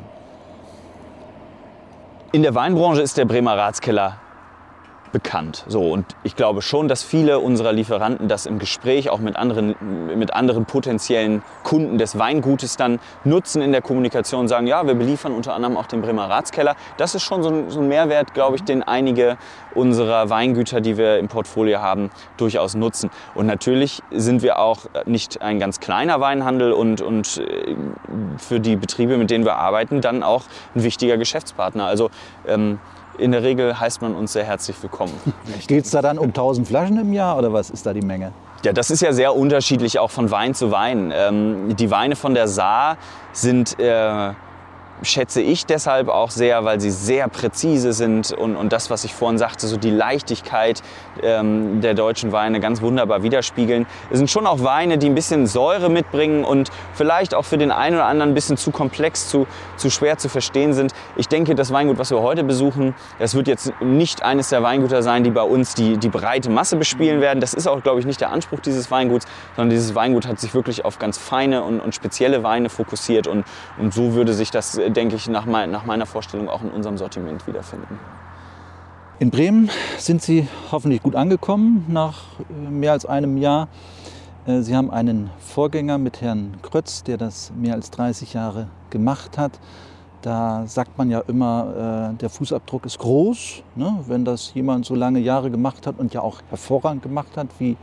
In 2.31 2.43
der 2.43 2.53
Weinbranche 2.53 3.01
ist 3.01 3.17
der 3.17 3.25
Bremer 3.25 3.57
Ratskeller 3.57 4.17
bekannt. 5.11 5.65
So, 5.67 5.91
und 5.91 6.05
ich 6.23 6.35
glaube 6.35 6.61
schon, 6.61 6.87
dass 6.87 7.03
viele 7.03 7.39
unserer 7.39 7.71
Lieferanten 7.71 8.27
das 8.27 8.45
im 8.45 8.59
Gespräch 8.59 9.09
auch 9.09 9.19
mit 9.19 9.35
anderen, 9.35 9.75
mit 10.17 10.33
anderen 10.33 10.65
potenziellen 10.65 11.41
Kunden 11.63 11.97
des 11.97 12.17
Weingutes 12.17 12.77
dann 12.77 12.99
nutzen 13.23 13.61
in 13.61 13.71
der 13.71 13.81
Kommunikation 13.81 14.47
sagen, 14.47 14.67
ja, 14.67 14.85
wir 14.85 14.95
beliefern 14.95 15.33
unter 15.33 15.53
anderem 15.53 15.77
auch 15.77 15.87
den 15.87 16.01
Bremer 16.01 16.29
Ratskeller. 16.29 16.75
Das 16.97 17.15
ist 17.15 17.23
schon 17.23 17.43
so 17.43 17.49
ein, 17.49 17.69
so 17.69 17.79
ein 17.79 17.87
Mehrwert, 17.87 18.33
glaube 18.33 18.55
ich, 18.55 18.63
den 18.63 18.83
einige 18.83 19.37
unserer 19.75 20.29
Weingüter, 20.29 20.81
die 20.81 20.97
wir 20.97 21.17
im 21.19 21.27
Portfolio 21.27 21.79
haben, 21.79 22.09
durchaus 22.37 22.75
nutzen. 22.75 23.09
Und 23.35 23.45
natürlich 23.45 24.01
sind 24.11 24.41
wir 24.41 24.59
auch 24.59 24.79
nicht 25.05 25.41
ein 25.41 25.59
ganz 25.59 25.79
kleiner 25.79 26.19
Weinhandel 26.19 26.71
und, 26.71 27.01
und 27.01 27.37
äh, 27.37 27.75
für 28.37 28.59
die 28.59 28.75
Betriebe, 28.75 29.17
mit 29.17 29.29
denen 29.29 29.45
wir 29.45 29.55
arbeiten, 29.55 30.01
dann 30.01 30.23
auch 30.23 30.43
ein 30.75 30.83
wichtiger 30.83 31.17
Geschäftspartner. 31.17 31.85
Also 31.85 32.09
ähm, 32.47 32.79
in 33.19 33.31
der 33.31 33.43
Regel 33.43 33.79
heißt 33.79 34.01
man 34.01 34.15
uns 34.15 34.33
sehr 34.33 34.43
herzlich 34.43 34.81
willkommen. 34.81 35.13
Geht 35.67 35.85
es 35.85 35.91
da 35.91 36.01
dann 36.01 36.17
um 36.17 36.27
1000 36.27 36.67
Flaschen 36.67 36.99
im 36.99 37.13
Jahr 37.13 37.37
oder 37.37 37.53
was 37.53 37.69
ist 37.69 37.85
da 37.85 37.93
die 37.93 38.01
Menge? 38.01 38.31
Ja, 38.63 38.73
das 38.73 38.91
ist 38.91 39.01
ja 39.01 39.13
sehr 39.13 39.35
unterschiedlich 39.35 39.99
auch 39.99 40.11
von 40.11 40.31
Wein 40.31 40.53
zu 40.53 40.71
Wein. 40.71 41.13
Ähm, 41.15 41.75
die 41.77 41.91
Weine 41.91 42.15
von 42.15 42.33
der 42.33 42.47
Saar 42.47 42.97
sind 43.31 43.79
äh, 43.79 44.33
schätze 45.01 45.41
ich 45.41 45.65
deshalb 45.65 46.09
auch 46.09 46.31
sehr, 46.31 46.65
weil 46.65 46.79
sie 46.79 46.91
sehr 46.91 47.27
präzise 47.27 47.93
sind 47.93 48.31
und, 48.31 48.55
und 48.55 48.73
das, 48.73 48.89
was 48.89 49.03
ich 49.03 49.13
vorhin 49.13 49.37
sagte, 49.37 49.67
so 49.67 49.77
die 49.77 49.89
Leichtigkeit 49.89 50.81
ähm, 51.23 51.81
der 51.81 51.93
deutschen 51.93 52.31
Weine 52.31 52.59
ganz 52.59 52.81
wunderbar 52.81 53.23
widerspiegeln. 53.23 53.85
Es 54.09 54.17
sind 54.17 54.29
schon 54.29 54.45
auch 54.45 54.63
Weine, 54.63 54.97
die 54.97 55.07
ein 55.07 55.15
bisschen 55.15 55.47
Säure 55.47 55.89
mitbringen 55.89 56.43
und 56.43 56.69
vielleicht 56.93 57.33
auch 57.33 57.45
für 57.45 57.57
den 57.57 57.71
einen 57.71 57.95
oder 57.95 58.05
anderen 58.05 58.31
ein 58.31 58.35
bisschen 58.35 58.57
zu 58.57 58.71
komplex, 58.71 59.29
zu, 59.29 59.47
zu 59.77 59.89
schwer 59.89 60.17
zu 60.17 60.29
verstehen 60.29 60.73
sind. 60.73 60.93
Ich 61.15 61.27
denke, 61.27 61.55
das 61.55 61.71
Weingut, 61.71 61.97
was 61.97 62.11
wir 62.11 62.21
heute 62.21 62.43
besuchen, 62.43 62.95
das 63.19 63.35
wird 63.35 63.47
jetzt 63.47 63.73
nicht 63.81 64.23
eines 64.23 64.49
der 64.49 64.63
Weingüter 64.63 65.01
sein, 65.03 65.23
die 65.23 65.31
bei 65.31 65.43
uns 65.43 65.73
die, 65.73 65.97
die 65.97 66.09
breite 66.09 66.49
Masse 66.49 66.75
bespielen 66.75 67.21
werden. 67.21 67.39
Das 67.39 67.53
ist 67.53 67.67
auch, 67.67 67.81
glaube 67.83 67.99
ich, 67.99 68.05
nicht 68.05 68.21
der 68.21 68.31
Anspruch 68.31 68.59
dieses 68.59 68.91
Weinguts, 68.91 69.25
sondern 69.55 69.69
dieses 69.69 69.95
Weingut 69.95 70.27
hat 70.27 70.39
sich 70.39 70.53
wirklich 70.53 70.85
auf 70.85 70.99
ganz 70.99 71.17
feine 71.17 71.63
und, 71.63 71.79
und 71.79 71.95
spezielle 71.95 72.43
Weine 72.43 72.69
fokussiert 72.69 73.27
und, 73.27 73.45
und 73.77 73.93
so 73.93 74.13
würde 74.13 74.33
sich 74.33 74.51
das 74.51 74.79
denke 74.93 75.15
ich, 75.15 75.27
nach, 75.27 75.45
mein, 75.45 75.71
nach 75.71 75.85
meiner 75.85 76.05
Vorstellung 76.05 76.49
auch 76.49 76.61
in 76.61 76.69
unserem 76.69 76.97
Sortiment 76.97 77.45
wiederfinden. 77.47 77.99
In 79.19 79.31
Bremen 79.31 79.69
sind 79.97 80.21
Sie 80.21 80.47
hoffentlich 80.71 81.03
gut 81.03 81.15
angekommen 81.15 81.85
nach 81.89 82.21
äh, 82.49 82.69
mehr 82.69 82.93
als 82.93 83.05
einem 83.05 83.37
Jahr. 83.37 83.67
Äh, 84.45 84.61
Sie 84.61 84.75
haben 84.75 84.91
einen 84.91 85.29
Vorgänger 85.39 85.97
mit 85.97 86.21
Herrn 86.21 86.57
Krötz, 86.61 87.03
der 87.03 87.17
das 87.17 87.51
mehr 87.53 87.73
als 87.73 87.91
30 87.91 88.33
Jahre 88.33 88.67
gemacht 88.89 89.37
hat. 89.37 89.59
Da 90.21 90.63
sagt 90.67 90.97
man 90.97 91.09
ja 91.09 91.21
immer, 91.27 92.11
äh, 92.13 92.17
der 92.17 92.29
Fußabdruck 92.29 92.85
ist 92.85 92.99
groß. 92.99 93.63
Ne? 93.75 93.99
Wenn 94.07 94.23
das 94.25 94.53
jemand 94.53 94.85
so 94.85 94.95
lange 94.95 95.19
Jahre 95.19 95.51
gemacht 95.51 95.85
hat 95.87 95.99
und 95.99 96.13
ja 96.13 96.21
auch 96.21 96.41
hervorragend 96.49 97.03
gemacht 97.03 97.35
hat, 97.35 97.47
wie 97.57 97.77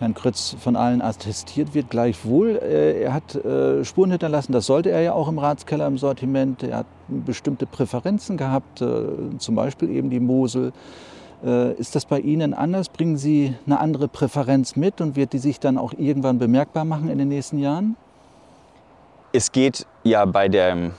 Herrn 0.00 0.14
Krötz 0.14 0.56
von 0.58 0.76
allen 0.76 1.02
attestiert 1.02 1.74
wird. 1.74 1.90
Gleichwohl, 1.90 2.56
äh, 2.56 3.02
er 3.02 3.12
hat 3.12 3.34
äh, 3.34 3.84
Spuren 3.84 4.10
hinterlassen, 4.10 4.52
das 4.52 4.64
sollte 4.64 4.90
er 4.90 5.02
ja 5.02 5.12
auch 5.12 5.28
im 5.28 5.38
Ratskeller 5.38 5.86
im 5.86 5.98
Sortiment. 5.98 6.62
Er 6.62 6.78
hat 6.78 6.86
bestimmte 7.08 7.66
Präferenzen 7.66 8.38
gehabt, 8.38 8.80
äh, 8.80 9.02
zum 9.38 9.54
Beispiel 9.54 9.90
eben 9.90 10.10
die 10.10 10.20
Mosel. 10.20 10.72
Ist 11.78 11.96
das 11.96 12.04
bei 12.04 12.20
Ihnen 12.20 12.52
anders? 12.52 12.90
Bringen 12.90 13.16
Sie 13.16 13.54
eine 13.64 13.80
andere 13.80 14.08
Präferenz 14.08 14.76
mit 14.76 15.00
und 15.00 15.16
wird 15.16 15.32
die 15.32 15.38
sich 15.38 15.58
dann 15.58 15.78
auch 15.78 15.94
irgendwann 15.96 16.38
bemerkbar 16.38 16.84
machen 16.84 17.08
in 17.08 17.16
den 17.16 17.28
nächsten 17.28 17.58
Jahren? 17.58 17.96
Es 19.32 19.50
geht 19.50 19.86
ja 20.04 20.26
bei 20.26 20.48
der, 20.48 20.90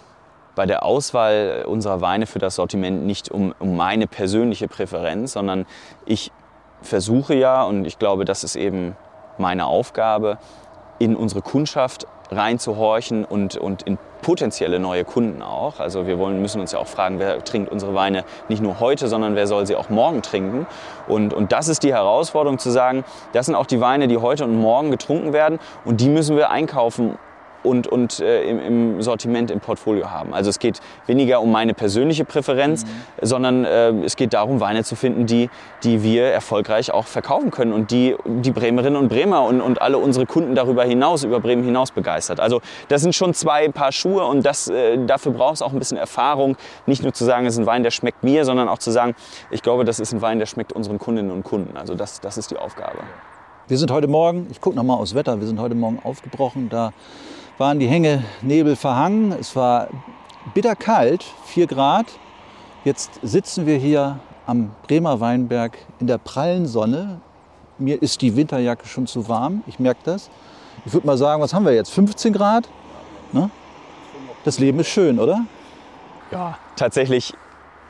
bei 0.56 0.66
der 0.66 0.84
Auswahl 0.84 1.64
unserer 1.68 2.02
Weine 2.02 2.26
für 2.26 2.40
das 2.40 2.56
Sortiment 2.56 3.06
nicht 3.06 3.30
um, 3.30 3.54
um 3.60 3.76
meine 3.76 4.08
persönliche 4.08 4.68
Präferenz, 4.68 5.34
sondern 5.34 5.68
ich 6.08 6.32
versuche 6.82 7.34
ja, 7.36 7.64
und 7.64 7.86
ich 7.86 8.00
glaube, 8.00 8.26
das 8.26 8.44
ist 8.44 8.56
eben 8.56 8.96
meine 9.38 9.66
Aufgabe, 9.66 10.38
in 11.00 11.16
unsere 11.16 11.42
Kundschaft 11.42 12.06
reinzuhorchen 12.32 13.26
und, 13.26 13.58
und 13.58 13.84
in 13.84 13.98
potenzielle 14.22 14.80
neue 14.80 15.04
Kunden 15.04 15.42
auch. 15.42 15.80
Also 15.80 16.08
wir 16.08 16.18
wollen, 16.20 16.42
müssen 16.42 16.62
uns 16.62 16.72
ja 16.72 16.80
auch 16.80 16.88
fragen, 16.88 17.20
wer 17.20 17.44
trinkt 17.44 17.72
unsere 17.72 17.94
Weine 17.94 18.24
nicht 18.48 18.62
nur 18.62 18.80
heute, 18.80 19.08
sondern 19.08 19.36
wer 19.36 19.48
soll 19.48 19.66
sie 19.68 19.76
auch 19.76 19.90
morgen 19.90 20.22
trinken. 20.22 20.68
Und, 21.08 21.34
und 21.34 21.52
das 21.52 21.68
ist 21.68 21.84
die 21.84 21.94
Herausforderung 21.94 22.60
zu 22.60 22.70
sagen, 22.70 23.04
das 23.34 23.48
sind 23.48 23.56
auch 23.56 23.66
die 23.66 23.82
Weine, 23.82 24.08
die 24.08 24.18
heute 24.18 24.46
und 24.46 24.60
morgen 24.60 24.92
getrunken 24.92 25.34
werden 25.34 25.60
und 25.84 26.00
die 26.00 26.10
müssen 26.10 26.38
wir 26.38 26.52
einkaufen 26.52 27.18
und, 27.64 27.88
und 27.88 28.20
äh, 28.20 28.44
im, 28.44 28.60
im, 28.60 29.02
Sortiment, 29.02 29.52
im 29.52 29.60
Portfolio 29.60 30.10
haben. 30.10 30.34
Also 30.34 30.50
es 30.50 30.60
geht 30.60 30.80
weniger 31.08 31.42
um 31.42 31.52
meine 31.52 31.74
persönliche 31.74 32.26
Präferenz, 32.26 32.86
mhm. 32.86 32.90
sondern 33.22 33.66
äh, 33.66 33.90
es 34.04 34.16
geht 34.16 34.34
darum, 34.34 34.60
Weine 34.60 34.84
zu 34.84 34.96
finden, 34.96 35.26
die, 35.26 35.50
die 35.84 36.04
wir 36.04 36.26
erfolgreich 36.26 36.92
auch 36.92 37.06
verkaufen 37.06 37.52
können 37.52 37.74
und 37.74 37.92
die 37.92 38.16
die 38.26 38.52
Bremerinnen 38.52 39.00
und 39.00 39.10
Bremer 39.10 39.44
und, 39.44 39.62
und 39.62 39.82
alle 39.82 39.98
unsere 39.98 40.26
Kunden 40.26 40.56
darüber 40.56 40.84
hinaus, 40.84 41.24
über 41.24 41.40
Bremen 41.40 41.64
hinaus 41.64 41.92
begeistert. 41.92 42.40
Also 42.40 42.62
das 42.88 43.02
sind 43.02 43.16
schon 43.16 43.34
zwei 43.34 43.70
Paar 43.70 43.92
Schuhe 43.92 44.26
und 44.26 44.46
das, 44.46 44.68
äh, 44.68 44.98
dafür 45.06 45.32
braucht 45.34 45.56
es 45.56 45.62
auch 45.62 45.74
ein 45.74 45.80
bisschen 45.80 45.98
Erfahrung. 45.98 46.58
Nicht 46.86 47.04
nur 47.04 47.14
zu 47.14 47.26
sagen, 47.26 47.46
es 47.46 47.54
ist 47.54 47.60
ein 47.60 47.66
Wein, 47.66 47.84
der 47.84 47.92
schmeckt 47.92 48.24
mir, 48.24 48.46
sondern 48.46 48.70
auch 48.70 48.80
zu 48.80 48.92
sagen, 48.92 49.16
ich 49.50 49.62
glaube, 49.62 49.86
das 49.86 50.00
ist 50.00 50.14
ein 50.14 50.22
Wein, 50.22 50.40
der 50.40 50.46
schmeckt 50.46 50.74
unseren 50.74 51.00
Kundinnen 51.00 51.32
und 51.32 51.44
Kunden. 51.44 51.78
Also 51.78 51.96
das, 51.96 52.20
das 52.22 52.38
ist 52.38 52.52
die 52.52 52.58
Aufgabe. 52.58 53.00
Wir 53.68 53.78
sind 53.78 53.92
heute 53.92 54.08
Morgen, 54.08 54.48
ich 54.52 54.60
gucke 54.60 54.76
nochmal 54.76 54.98
aufs 54.98 55.16
Wetter, 55.16 55.40
wir 55.40 55.48
sind 55.48 55.60
heute 55.60 55.76
Morgen 55.76 56.00
aufgebrochen, 56.04 56.70
da 56.70 56.92
waren 57.62 57.80
die 57.80 57.88
Hänge 57.88 58.24
Nebel 58.42 58.76
verhangen. 58.76 59.32
Es 59.40 59.56
war 59.56 59.88
bitterkalt, 60.56 61.24
4 61.46 61.68
Grad. 61.68 62.08
Jetzt 62.84 63.20
sitzen 63.22 63.68
wir 63.68 63.78
hier 63.78 64.18
am 64.48 64.72
Bremer 64.88 65.20
Weinberg 65.20 65.78
in 66.00 66.08
der 66.08 66.18
prallen 66.18 66.66
Sonne. 66.66 67.22
Mir 67.78 68.02
ist 68.02 68.24
die 68.24 68.36
Winterjacke 68.36 68.88
schon 68.88 69.06
zu 69.06 69.30
warm, 69.30 69.64
ich 69.68 69.78
merke 69.78 70.00
das. 70.06 70.32
Ich 70.88 70.94
würde 70.94 71.06
mal 71.06 71.18
sagen, 71.20 71.40
was 71.40 71.54
haben 71.54 71.64
wir 71.64 71.74
jetzt? 71.76 71.92
15 71.92 72.34
Grad? 72.34 72.68
Ne? 73.32 73.52
Das 74.44 74.58
Leben 74.58 74.80
ist 74.80 74.88
schön, 74.88 75.20
oder? 75.20 75.42
Ja, 76.32 76.58
tatsächlich 76.76 77.36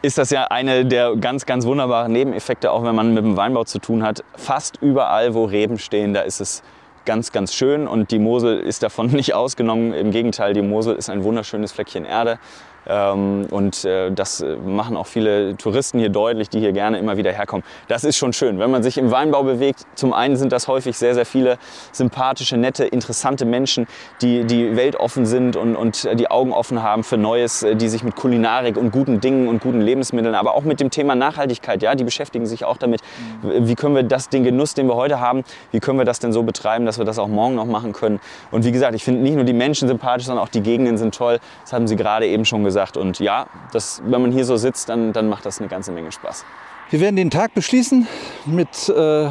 ist 0.02 0.18
das 0.18 0.32
ja 0.32 0.48
eine 0.48 0.86
der 0.86 1.16
ganz, 1.16 1.46
ganz 1.46 1.66
wunderbaren 1.66 2.12
Nebeneffekte, 2.12 2.74
auch 2.74 2.84
wenn 2.84 2.94
man 2.94 3.14
mit 3.14 3.24
dem 3.24 3.38
Weinbau 3.38 3.64
zu 3.64 3.80
tun 3.80 4.04
hat. 4.04 4.22
Fast 4.36 4.80
überall, 4.82 5.34
wo 5.34 5.46
Reben 5.46 5.78
stehen, 5.80 6.14
da 6.14 6.22
ist 6.22 6.42
es 6.42 6.62
ganz, 7.06 7.32
ganz 7.32 7.54
schön 7.54 7.88
und 7.88 8.12
die 8.12 8.20
Mosel 8.20 8.60
ist 8.60 8.84
davon 8.84 9.08
nicht 9.12 9.34
ausgenommen. 9.34 9.94
Im 9.94 10.12
Gegenteil, 10.12 10.54
die 10.54 10.62
Mosel 10.62 10.96
ist 10.96 11.10
ein 11.10 11.24
wunderschönes 11.24 11.72
Fleckchen 11.72 12.06
Erde. 12.06 12.40
Ähm, 12.88 13.46
und 13.52 13.86
äh, 13.86 14.12
das 14.12 14.42
äh, 14.42 14.56
machen 14.56 14.98
auch 14.98 15.08
viele 15.08 15.56
Touristen 15.58 16.00
hier 16.00 16.10
deutlich, 16.10 16.50
die 16.50 16.60
hier 16.60 16.72
gerne 16.72 16.98
immer 16.98 17.18
wieder 17.18 17.32
herkommen. 17.32 17.64
Das 17.88 18.04
ist 18.04 18.18
schon 18.18 18.34
schön, 18.34 18.58
wenn 18.60 18.72
man 18.72 18.82
sich 18.82 18.98
im 18.98 19.12
Weinbau 19.12 19.44
bewegt. 19.44 19.86
Zum 19.96 20.14
einen 20.14 20.36
sind 20.36 20.52
das 20.52 20.68
häufig 20.68 20.98
sehr, 20.98 21.14
sehr 21.14 21.26
viele 21.26 21.58
sympathische, 21.92 22.58
nette, 22.58 22.86
interessante 22.86 23.46
Menschen, 23.46 23.88
die, 24.22 24.46
die 24.46 24.76
weltoffen 24.76 25.26
sind 25.26 25.56
und, 25.56 25.76
und 25.76 26.10
die 26.20 26.32
Augen 26.32 26.54
offen 26.54 26.82
haben 26.82 27.04
für 27.04 27.18
Neues, 27.18 27.62
äh, 27.62 27.76
die 27.76 27.88
sich 27.88 28.04
mit 28.04 28.16
Kulinarik 28.16 28.78
und 28.78 28.92
guten 28.92 29.22
Dingen 29.22 29.48
und 29.48 29.62
guten 29.62 29.82
Lebensmitteln, 29.82 30.34
aber 30.34 30.56
auch 30.56 30.64
mit 30.64 30.80
dem 30.80 30.90
Thema 30.90 31.16
Nachhaltigkeit, 31.16 31.84
ja, 31.84 31.94
die 31.94 32.04
beschäftigen 32.04 32.48
sich 32.48 32.66
auch 32.66 32.78
damit, 32.78 33.02
wie 33.44 33.76
können 33.76 33.96
wir 33.96 34.04
das, 34.04 34.30
den 34.30 34.44
Genuss, 34.44 34.74
den 34.74 34.88
wir 34.88 34.96
heute 34.96 35.20
haben, 35.20 35.44
wie 35.72 35.80
können 35.80 36.00
wir 36.00 36.06
das 36.06 36.20
denn 36.20 36.34
so 36.34 36.44
betreiben, 36.44 36.86
dass 36.86 36.98
wir 36.98 37.06
das 37.06 37.20
auch 37.20 37.28
morgen 37.28 37.56
noch 37.56 37.66
machen 37.66 37.94
können. 37.94 38.20
Und 38.50 38.66
wie 38.66 38.72
gesagt, 38.72 38.96
ich 38.96 39.04
finde 39.04 39.22
nicht 39.22 39.36
nur 39.36 39.44
die 39.44 39.54
Menschen 39.54 39.88
sympathisch, 39.88 40.26
sondern 40.26 40.44
auch 40.44 40.50
die 40.50 40.62
Gegenden 40.62 40.98
sind 40.98 41.14
toll. 41.14 41.40
Das 41.64 41.74
haben 41.74 41.88
Sie 41.88 41.96
gerade 41.96 42.26
eben 42.28 42.46
schon 42.46 42.64
gesagt 42.64 42.71
gesagt. 42.72 42.98
Und 42.98 43.20
ja, 43.20 43.48
das, 43.74 44.02
wenn 44.06 44.22
man 44.22 44.32
hier 44.32 44.46
so 44.46 44.56
sitzt, 44.56 44.88
dann, 44.90 45.12
dann 45.14 45.28
macht 45.28 45.46
das 45.46 45.60
eine 45.60 45.68
ganze 45.68 45.92
Menge 45.92 46.12
Spaß. 46.12 46.46
Wir 46.90 47.02
werden 47.02 47.18
den 47.18 47.30
Tag 47.30 47.54
beschließen 47.54 48.08
mit 48.46 48.90
äh, 48.90 49.30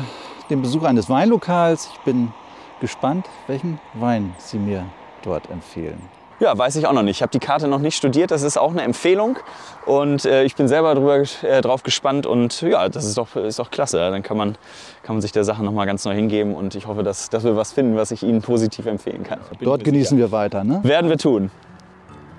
dem 0.50 0.62
Besuch 0.62 0.84
eines 0.84 1.08
Weinlokals. 1.08 1.90
Ich 1.94 2.00
bin 2.00 2.32
gespannt, 2.80 3.26
welchen 3.46 3.80
Wein 3.94 4.34
Sie 4.38 4.58
mir 4.58 4.84
dort 5.22 5.50
empfehlen. 5.50 6.00
Ja, 6.40 6.56
weiß 6.56 6.76
ich 6.76 6.86
auch 6.86 6.94
noch 6.94 7.02
nicht. 7.02 7.18
Ich 7.18 7.22
habe 7.22 7.30
die 7.30 7.38
Karte 7.38 7.68
noch 7.68 7.80
nicht 7.80 7.96
studiert. 7.96 8.30
Das 8.30 8.42
ist 8.42 8.56
auch 8.56 8.70
eine 8.70 8.80
Empfehlung. 8.80 9.38
Und 9.84 10.24
äh, 10.24 10.44
ich 10.44 10.56
bin 10.56 10.68
selber 10.68 10.94
drüber, 10.94 11.22
äh, 11.42 11.60
drauf 11.60 11.82
gespannt. 11.82 12.26
Und 12.26 12.62
ja, 12.62 12.88
das 12.88 13.04
ist 13.04 13.18
doch, 13.18 13.36
ist 13.36 13.58
doch 13.58 13.70
klasse. 13.70 13.98
Dann 13.98 14.22
kann 14.22 14.38
man, 14.38 14.56
kann 15.02 15.16
man 15.16 15.20
sich 15.20 15.32
der 15.32 15.44
Sache 15.44 15.62
noch 15.62 15.72
mal 15.72 15.84
ganz 15.84 16.06
neu 16.06 16.14
hingeben. 16.14 16.54
Und 16.54 16.74
ich 16.74 16.86
hoffe, 16.86 17.02
dass, 17.02 17.28
dass 17.28 17.44
wir 17.44 17.56
was 17.56 17.72
finden, 17.72 17.96
was 17.96 18.10
ich 18.10 18.22
Ihnen 18.22 18.40
positiv 18.40 18.86
empfehlen 18.86 19.22
kann. 19.22 19.40
Dort 19.60 19.84
genießen 19.84 20.16
wir 20.16 20.32
weiter. 20.32 20.64
Ne? 20.64 20.80
Werden 20.82 21.10
wir 21.10 21.18
tun. 21.18 21.50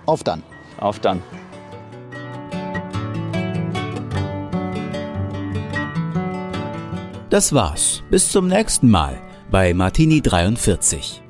Auf 0.07 0.23
dann. 0.23 0.41
Auf 0.81 0.99
dann. 0.99 1.23
Das 7.29 7.53
war's. 7.53 8.03
Bis 8.09 8.29
zum 8.29 8.47
nächsten 8.47 8.89
Mal 8.89 9.17
bei 9.49 9.73
Martini 9.73 10.21
43. 10.21 11.23